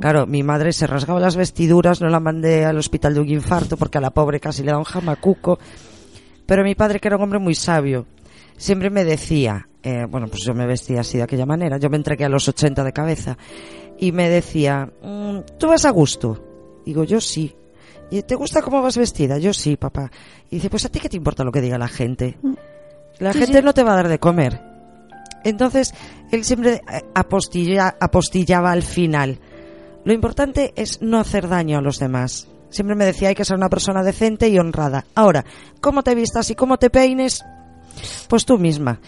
[0.00, 3.76] Claro, mi madre se rasgaba las vestiduras, no la mandé al hospital de un infarto
[3.76, 5.60] porque a la pobre casi le da un jamacuco.
[6.46, 8.06] Pero mi padre, que era un hombre muy sabio,
[8.56, 11.96] siempre me decía, eh, bueno, pues yo me vestía así de aquella manera, yo me
[11.96, 13.38] entregué a los 80 de cabeza,
[13.98, 16.82] y me decía, "Mm, ¿tú vas a gusto?
[16.84, 17.54] Digo, yo sí.
[18.10, 19.38] ¿Y te gusta cómo vas vestida?
[19.38, 20.10] Yo sí, papá.
[20.50, 22.36] Y dice, pues a ti qué te importa lo que diga la gente.
[23.20, 23.64] La Sí, gente sí.
[23.64, 24.60] no te va a dar de comer.
[25.44, 25.94] Entonces,
[26.32, 29.38] él siempre eh, apostilla- apostillaba al final.
[30.04, 32.48] Lo importante es no hacer daño a los demás.
[32.70, 35.04] Siempre me decía, hay que ser una persona decente y honrada.
[35.14, 35.44] Ahora,
[35.80, 37.44] cómo te vistas y cómo te peines,
[38.28, 39.00] pues tú misma.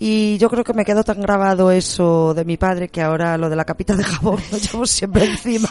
[0.00, 3.50] Y yo creo que me quedó tan grabado eso de mi padre que ahora lo
[3.50, 5.68] de la capita de jabón lo llevo siempre encima.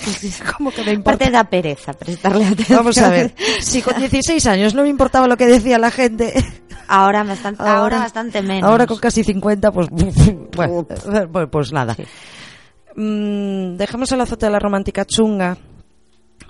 [0.56, 1.14] ¿Cómo que me importa?
[1.24, 2.76] Aparte da pereza prestarle atención.
[2.78, 6.34] Vamos a ver, si con 16 años no me importaba lo que decía la gente,
[6.88, 8.68] Ahora bastante, ahora, bastante menos.
[8.68, 9.88] ahora con casi 50, pues
[10.56, 11.96] bueno, pues- pues nada.
[12.96, 15.56] Mm, dejamos el azote de la romántica chunga,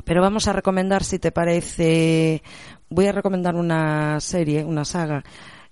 [0.04, 2.42] pero vamos a recomendar, si te parece,
[2.88, 5.22] voy a recomendar una serie, una saga,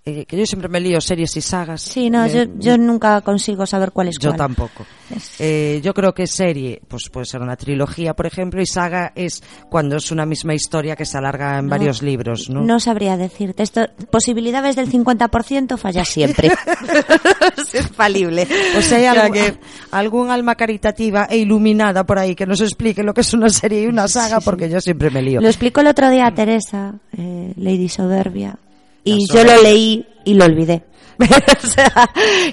[0.09, 1.83] eh, que yo siempre me lío series y sagas.
[1.83, 4.39] Sí, no, Me- yo, yo nunca consigo saber cuál es yo cuál.
[4.39, 4.87] tampoco.
[5.39, 9.43] Eh, yo creo que serie, pues puede ser una trilogía, por ejemplo, y saga es
[9.71, 12.61] cuando es una misma historia que se alarga en No, varios libros, ¿no?
[12.61, 13.63] No sabría decirte.
[13.63, 16.51] Esto, posibilidades del 50% falla siempre.
[17.73, 18.47] es falible.
[18.75, 19.59] Pues si hay algo- que-
[19.91, 23.83] algún alma caritativa e iluminada por ahí que nos explique lo que es una serie
[23.83, 25.41] y una saga, porque yo siempre me lío.
[25.41, 28.59] Lo explicó el otro día a Teresa, eh, Lady Soberbia,
[29.05, 30.85] y yo lo leí y lo olvidé.
[31.19, 31.91] o sea,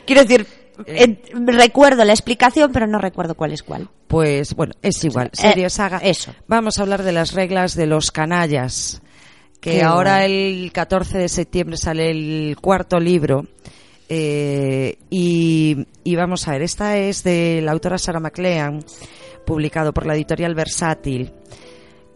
[0.06, 0.46] quiero decir,
[0.86, 1.22] Eh.
[1.46, 3.88] recuerdo la explicación, pero no recuerdo cuál es cuál.
[4.08, 5.98] Pues bueno, es igual, serie Eh, saga.
[6.00, 6.34] eso.
[6.48, 9.02] Vamos a hablar de las reglas de los canallas,
[9.62, 13.48] que Qué ahora el 14 de septiembre sale el cuarto libro.
[14.10, 18.84] eh, y, y vamos a ver, esta es de la autora Sarah McLean,
[19.46, 21.32] publicado por la editorial Versátil.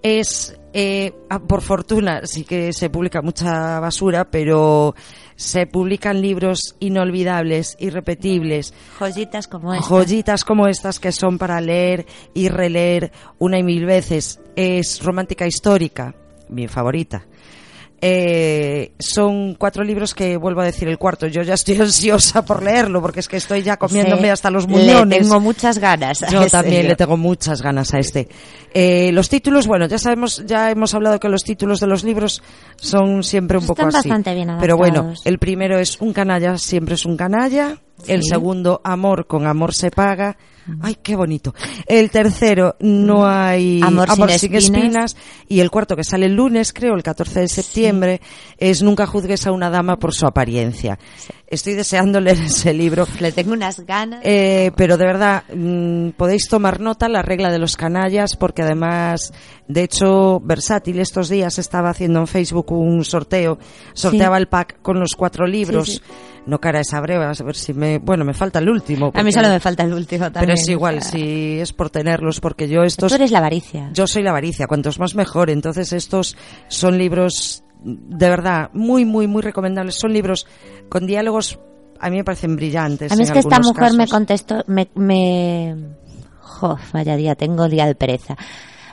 [0.03, 4.95] Es, eh, ah, por fortuna, sí que se publica mucha basura, pero
[5.35, 9.87] se publican libros inolvidables, irrepetibles, Joyitas como esta.
[9.87, 14.39] joyitas como estas que son para leer y releer una y mil veces.
[14.55, 16.13] Es romántica histórica,
[16.49, 17.25] mi favorita.
[18.01, 21.27] Eh, son cuatro libros que vuelvo a decir el cuarto.
[21.27, 24.67] Yo ya estoy ansiosa por leerlo porque es que estoy ya comiéndome Sí, hasta los
[24.67, 25.19] muñones.
[25.19, 26.19] tengo muchas ganas.
[26.31, 28.27] Yo también le tengo muchas ganas a este.
[28.73, 32.41] Eh, los títulos, bueno, ya sabemos, ya hemos hablado que los títulos de los libros
[32.77, 33.93] son siempre un poco así.
[34.09, 37.77] bastante bien Pero bueno, el primero es un canalla, siempre es un canalla.
[38.07, 40.37] El segundo, amor con amor se paga.
[40.81, 41.53] Ay, qué bonito.
[41.87, 45.15] El tercero, no hay Amor sin espinas.
[45.47, 48.21] Y el cuarto, que sale el lunes, creo, el 14 de septiembre,
[48.57, 50.99] es Nunca juzgues a una dama por su apariencia.
[51.47, 53.07] Estoy deseando leer ese libro.
[53.19, 54.21] Le tengo unas ganas.
[54.23, 59.33] Eh, pero de verdad, mm, podéis tomar nota la regla de los canallas, porque además,
[59.67, 63.57] de hecho, Versátil estos días estaba haciendo en Facebook un sorteo,
[63.93, 64.41] sorteaba Sí.
[64.41, 66.03] el pack con los cuatro libros.
[66.45, 69.11] No cara esa breve, a ver si me, bueno, me falta el último.
[69.15, 70.41] A mí solo me falta el último también.
[70.41, 73.11] Pero es igual, o sea, si es por tenerlos, porque yo estos...
[73.11, 73.89] Tú eres la avaricia.
[73.93, 75.49] Yo soy la avaricia, cuantos más mejor.
[75.49, 76.37] Entonces estos
[76.67, 79.95] son libros de verdad muy, muy, muy recomendables.
[79.95, 80.45] Son libros
[80.89, 81.59] con diálogos
[81.99, 83.11] a mí me parecen brillantes.
[83.11, 85.75] A mí es en que esta mujer me contestó, me, me...
[86.39, 88.37] Jo, vaya día, tengo día de pereza.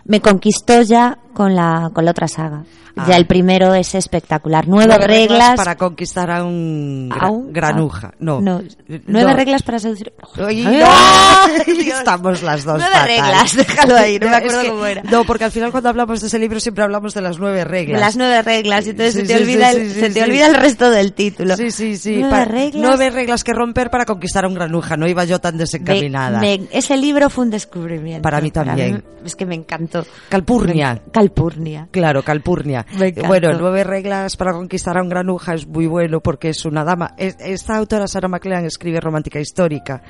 [0.05, 2.65] Me conquistó ya con la, con la otra saga.
[2.99, 3.05] Ah.
[3.11, 4.67] Ya el primero es espectacular.
[4.67, 8.15] Nueve, Nueve reglas, para conquistar a un, gra- a un- granuja.
[8.21, 8.41] No.
[8.41, 9.37] no, Eh, nueve no.
[9.37, 10.15] reglas para seducir.
[10.43, 10.87] Ay, no.
[11.99, 12.79] Estamos las dos.
[12.79, 13.07] Nueve fatal.
[13.09, 15.03] reglas, déjalo ahí, no me acuerdo Es que- cómo era.
[15.03, 17.65] No, porque al final cuando hablamos de ese libro siempre hablamos de las nueve De
[17.65, 18.01] reglas.
[18.01, 20.47] las nueve reglas, y entonces Sí, se te, sí, olvida, sí, el, se te olvida
[20.47, 21.55] el resto del título.
[21.55, 22.17] Sí, sí, sí.
[22.21, 22.83] Nueve pa- reglas.
[22.83, 24.97] nueve reglas que romper para conquistar a un granuja.
[24.97, 26.41] No iba yo tan desencaminada.
[26.41, 28.23] Me- me- ese libro fue un descubrimiento.
[28.23, 29.05] Para mí también.
[29.23, 30.07] es que me encantó.
[30.31, 30.95] Calpurnia.
[30.95, 31.89] Me- Calpurnia.
[31.91, 32.87] Claro, Calpurnia.
[32.99, 33.13] Me.
[33.13, 37.15] Bueno, nueve reglas para conquistar a un granuja es muy bueno porque es una dama.
[37.17, 40.03] Es- Esta autora, Sarah McLean, escribe romántica histórica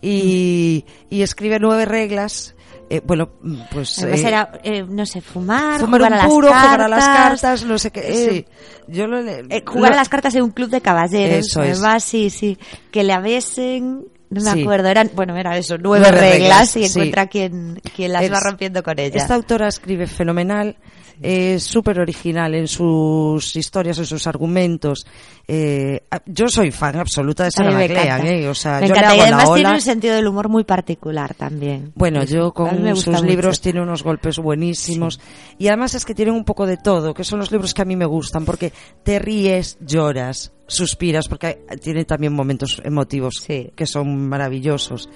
[0.00, 2.54] y, y escribe nueve reglas.
[2.90, 3.30] eh, bueno,
[3.70, 4.02] pues.
[4.02, 6.88] Eh, era, eh, no sé, fumar, fumar jugar un a las puro, cartas, jugar a
[6.88, 8.00] las cartas, no sé qué.
[8.00, 8.46] eh, sí,
[8.88, 11.46] yo lo le- jugar lo- a las cartas en un club de caballeros.
[11.46, 11.80] Eso es.
[12.04, 12.56] Sí, sí.
[12.90, 14.06] Que la besen.
[14.30, 14.60] No me Sí.
[14.62, 16.98] acuerdo, eran, bueno, era eso, nueve, Nueve reglas, reglas, y sí.
[16.98, 19.16] encuentra quien, quien las Es- va rompiendo con ella.
[19.16, 20.76] Esta autora escribe fenomenal,
[21.22, 25.06] es súper original en sus historias, en sus argumentos.
[25.46, 28.26] Eh, yo soy fan absoluta de Sarah McLean.
[28.26, 28.48] ¿eh?
[28.48, 29.08] O sea, me yo le encanta.
[29.10, 31.92] hago y además la tiene un sentido del humor muy particular también.
[31.94, 33.24] Bueno, yo con sus mucho.
[33.24, 35.20] libros tiene unos golpes buenísimos.
[35.58, 37.86] Y además es que tienen un poco de todo, que son los libros que a
[37.86, 38.72] mí me gustan, porque
[39.02, 43.70] te ríes, lloras, suspiras, porque tiene también momentos emotivos Sí.
[43.74, 45.08] que son maravillosos.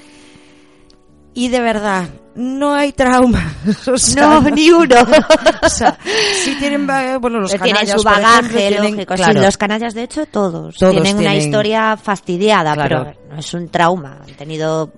[1.35, 3.55] Y de verdad, no hay trauma.
[3.93, 4.97] O sea, No, ni uno.
[5.63, 5.99] o sea,
[6.45, 9.07] sí tienen, ba- bueno, los canallas, su ejemplo, bagaje, tienen-.
[9.17, 13.05] Sí, los canallas, de hecho, todos, Todos tienen, una historia fastidiada, Claro.
[13.15, 14.19] pero no es un trauma.
[14.29, 14.93] Han tenido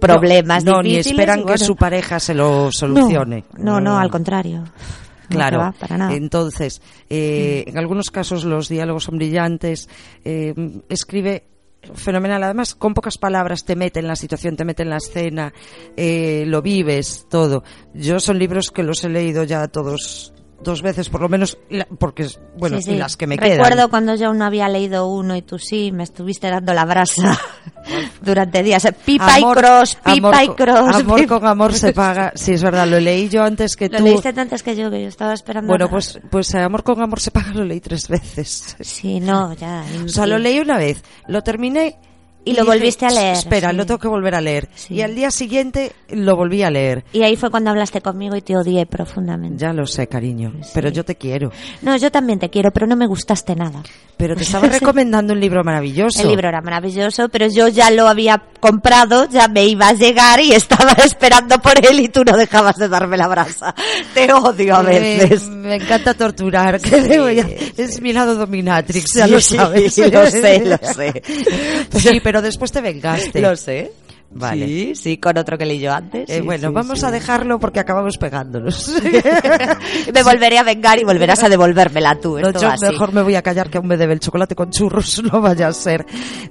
[0.00, 1.18] problemas no, ni difíciles.
[1.18, 1.64] esperan y que bueno.
[1.64, 3.44] su pareja se lo solucione.
[3.56, 4.60] No, no, no, al contrario.
[4.60, 6.14] No, Claro, que va, para nada.
[6.14, 6.80] entonces,
[7.10, 9.88] eh, en algunos casos los diálogos son brillantes,
[10.24, 10.54] eh,
[10.88, 11.44] escribe
[11.94, 15.52] fenomenal, además con pocas palabras te mete en la situación, te mete en la escena,
[15.96, 17.62] eh, lo vives, todo.
[17.94, 21.56] Yo son libros que los he leído ya todos dos veces por lo menos,
[21.98, 22.26] porque,
[22.56, 22.90] bueno, Sí, sí.
[22.92, 23.88] y las que me Recuerdo quedan.
[23.90, 27.38] cuando yo no había leído uno y tú sí, me estuviste dando la brasa
[28.20, 28.86] durante días.
[29.04, 30.96] Pipa Amor- y cross, pipa amor y cross.
[30.96, 33.98] Amor pipa- con amor se paga, sí, es verdad, lo leí yo antes que Lo
[33.98, 34.04] tú.
[34.04, 35.68] leíste antes que yo, que yo estaba esperando.
[35.68, 38.76] Bueno, pues, pues eh, Amor con amor se paga lo leí tres veces.
[38.80, 39.84] Sí, no, ya.
[40.04, 41.98] O sea, lo leí una vez, lo terminé
[42.48, 43.76] Y lo dije, volviste a leer, Espera, sí.
[43.76, 44.68] lo tengo que volver a leer.
[44.74, 44.94] Sí.
[44.94, 47.04] Y al día siguiente lo volví a leer.
[47.12, 49.58] Y ahí fue cuando hablaste conmigo y te odié profundamente.
[49.64, 50.70] Ya lo sé, cariño, Sí.
[50.74, 51.50] pero yo te quiero.
[51.82, 53.82] No, yo también te quiero, pero no me gustaste nada.
[54.16, 56.22] Pero te estaba recomendando un libro maravilloso.
[56.22, 60.40] El libro era maravilloso, pero yo ya lo había comprado, ya me iba a llegar
[60.40, 63.74] y estaba esperando por él y tú no dejabas de darme la brasa.
[64.14, 65.48] Te odio a veces.
[65.48, 66.80] me encanta torturar.
[66.80, 67.46] ya-
[67.76, 69.98] Es mi lado dominatrix, ya Sí, lo sí, sabes.
[69.98, 71.22] lo sé, lo sé.
[71.98, 73.40] Sí, pero después te vengaste.
[73.40, 73.92] Lo sé.
[74.30, 74.66] Vale.
[74.66, 76.28] Sí, sí, con otro que leí yo antes.
[76.28, 77.06] Eh, sí, bueno, sí, vamos sí.
[77.06, 78.92] a dejarlo porque acabamos pegándonos.
[80.14, 82.38] Me volveré a vengar y volverás a devolvérmela tú.
[82.38, 82.84] No, yo así.
[82.86, 85.68] mejor me voy a callar que aún me debe el chocolate con churros, no vaya
[85.68, 86.04] a ser.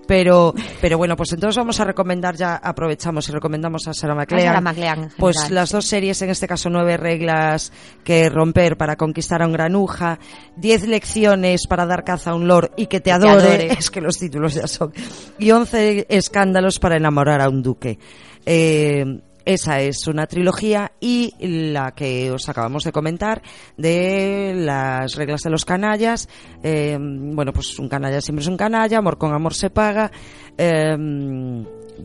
[0.07, 4.43] Pero, pero bueno, pues entonces vamos a recomendar ya, aprovechamos y recomendamos a Sarah McLean.
[4.47, 5.55] Sarah McLean, Pues general.
[5.55, 7.71] las dos series, en este caso nueve reglas
[8.03, 10.19] que romper para conquistar a un granuja,
[10.55, 13.67] diez lecciones para dar caza a un lord y que te te adore, adore.
[13.79, 14.91] es que los títulos ya son,
[15.39, 17.99] y once escándalos para enamorar a un duque.
[18.45, 19.05] Eh,
[19.45, 23.41] esa es una trilogía y la que os acabamos de comentar
[23.77, 26.27] de las reglas de los canallas.
[26.63, 30.11] eh, bueno, pues un canalla siempre es un canalla, amor con amor se paga.
[30.57, 30.95] eh,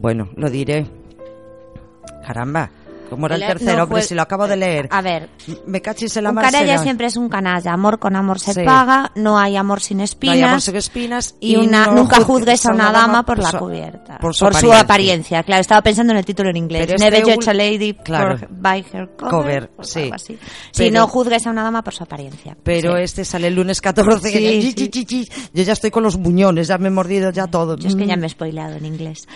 [0.00, 0.86] bueno, lo diré.
[2.26, 2.70] Caramba,
[3.12, 3.76] ¿cómo era el tercero?
[3.76, 4.88] no Hombre, fue- si lo acabo de leer.
[4.90, 5.28] A ver,
[5.66, 7.72] Me cachis en la un canalla siempre es un canalla.
[7.72, 8.62] Amor con amor se Sí.
[8.64, 10.36] paga, no hay amor sin No espinas.
[10.36, 13.58] hay amor sin espinas y una, no nunca juzgues a una dama por, la su-
[13.58, 14.18] cubierta.
[14.18, 15.42] Por su apariencia.
[15.42, 16.86] Claro, estaba pensando en el título en inglés.
[16.86, 18.38] Pero este Never ul- judge a lady Claro.
[18.38, 19.30] for- by her cover.
[19.30, 20.10] Cover, sí.
[20.12, 20.38] así.
[20.72, 22.56] Si no juzgues a una dama por su apariencia.
[22.62, 23.02] Pero Sí.
[23.02, 24.32] este sale el lunes 14.
[24.32, 25.28] que Sí, chi, chi.
[25.52, 27.76] Yo ya estoy con los buñones, ya me he mordido ya todo.
[27.76, 29.26] Yo es que ya Mm, me he spoileado en inglés.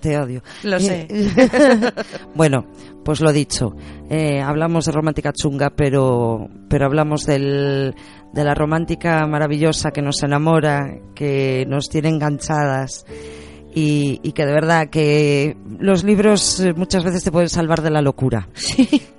[0.00, 0.42] Te odio.
[0.62, 1.06] Lo sé.
[2.34, 2.66] bueno,
[3.04, 3.74] pues lo dicho.
[4.08, 7.94] eh, hablamos de romántica chunga, pero, pero hablamos del,
[8.32, 13.04] de la romántica maravillosa que nos enamora, que nos tiene enganchadas.
[13.74, 17.90] Y, y que de verdad que los libros eh, muchas veces te pueden salvar de
[17.90, 18.48] la locura.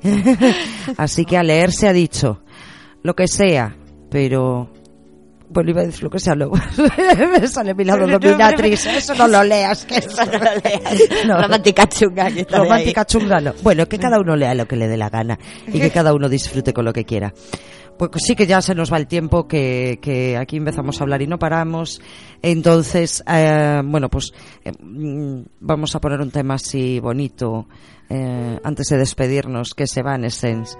[0.97, 2.43] Así que a leer se ha dicho
[3.01, 3.75] lo que sea,
[4.11, 4.71] pero
[5.53, 6.55] bueno, iba a decir lo que sea, luego
[7.39, 8.85] me sale mi lado dominatrix.
[8.87, 11.25] Eso no lo leas, que eso no lo leas.
[11.25, 11.41] No.
[11.41, 12.29] Romántica chunga.
[12.49, 13.53] Romántica chunga no.
[13.61, 16.27] Bueno, que cada uno lea lo que le dé la gana y que cada uno
[16.27, 17.33] disfrute con lo que quiera.
[17.97, 21.21] Pues sí que ya se nos va el tiempo, que, que aquí empezamos a hablar
[21.21, 22.01] y no paramos.
[22.41, 24.33] Entonces, eh, bueno, pues
[24.65, 27.67] eh, mm, vamos a poner un tema así bonito
[28.09, 30.75] eh, antes de despedirnos, que es Evanescence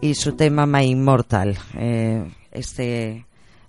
[0.00, 1.56] y su tema My Immortal.
[1.78, 3.25] Eh, este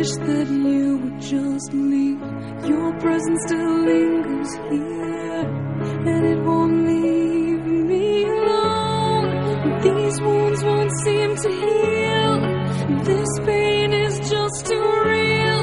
[0.00, 2.20] wish that you would just leave.
[2.72, 5.44] Your presence still lingers here,
[6.10, 9.28] and it won't leave me alone.
[9.86, 12.32] These wounds won't seem to heal.
[13.10, 15.60] This pain is just too real.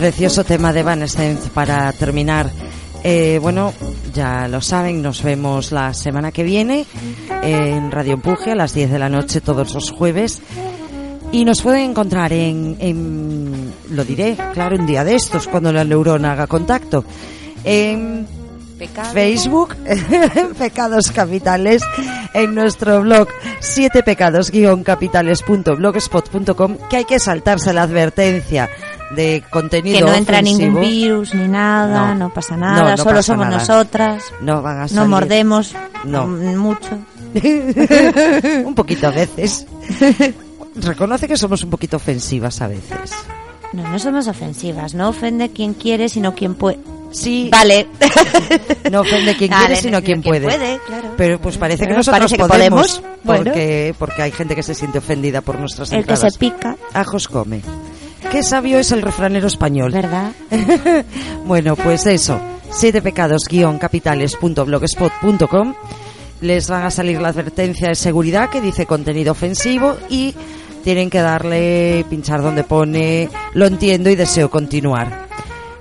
[0.00, 2.50] Precioso tema de Evanescence para terminar.
[3.04, 3.74] Eh, bueno,
[4.14, 6.86] ya lo saben, nos vemos la semana que viene
[7.42, 10.40] en Radio Empuje a las 10 de la noche todos los jueves.
[11.32, 15.84] Y nos pueden encontrar en, en, lo diré, claro, un día de estos, cuando la
[15.84, 17.04] neurona haga contacto,
[17.62, 18.26] en
[18.78, 19.12] Pecado.
[19.12, 19.76] Facebook,
[20.58, 21.82] Pecados Capitales,
[22.32, 23.28] en nuestro blog,
[23.58, 28.70] siete pecados-capitales.blogspot.com, que hay que saltarse la advertencia
[29.16, 30.58] de contenido Que no entra ofensivo.
[30.60, 32.28] ningún virus ni nada, No.
[32.28, 33.58] no, pasa No, nada, no solo pasa somos nada.
[33.58, 34.24] nosotras.
[34.40, 35.08] No van a No salir.
[35.08, 35.74] mordemos
[36.04, 36.26] No.
[36.26, 36.98] mm, mucho.
[38.66, 39.66] un poquito a veces.
[40.76, 43.12] Reconoce que somos un poquito ofensivas a veces.
[43.72, 44.94] No, no somos ofensivas.
[44.94, 46.78] No ofende quien quiere, sino quien puede.
[47.12, 47.48] Sí.
[47.50, 47.88] Vale.
[48.90, 50.46] No ofende quien Vale, quiere, sino no, quien puede.
[50.86, 51.14] claro.
[51.16, 53.20] Pero pues parece que Pero nosotros parece que podemos, podemos.
[53.24, 53.44] Bueno.
[53.44, 56.32] porque, porque hay gente que se siente ofendida por nuestras El que entradas.
[56.34, 56.76] se pica.
[56.94, 57.62] Ajos come.
[58.30, 59.90] Qué sabio es el refranero español.
[59.92, 60.32] ¿Verdad?
[61.46, 62.40] bueno, pues eso.
[62.70, 63.48] Siete pecados
[63.80, 65.74] capitales.blogspot.com
[66.40, 70.34] Les van a salir la advertencia de seguridad que dice contenido ofensivo y
[70.84, 75.28] tienen que darle, pinchar donde pone lo entiendo y deseo continuar.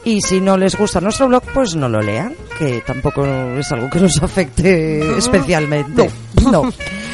[0.03, 3.89] Y si no les gusta nuestro blog, pues no lo lean, que tampoco es algo
[3.89, 6.09] que nos afecte especialmente.
[6.51, 6.63] No.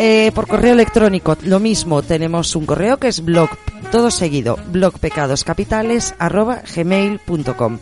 [0.00, 3.50] Eh, por correo electrónico, lo mismo, tenemos un correo que es blog,
[3.90, 7.78] todo seguido, blogpecadoscapitales arroba gmail.com.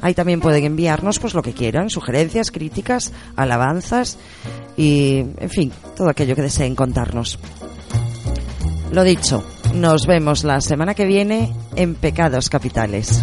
[0.00, 4.18] Ahí también pueden enviarnos pues lo que quieran, sugerencias, críticas, alabanzas
[4.76, 7.38] y, en fin, todo aquello que deseen contarnos.
[8.90, 9.44] Lo dicho,
[9.74, 13.22] nos vemos la semana que viene en Pecados Capitales.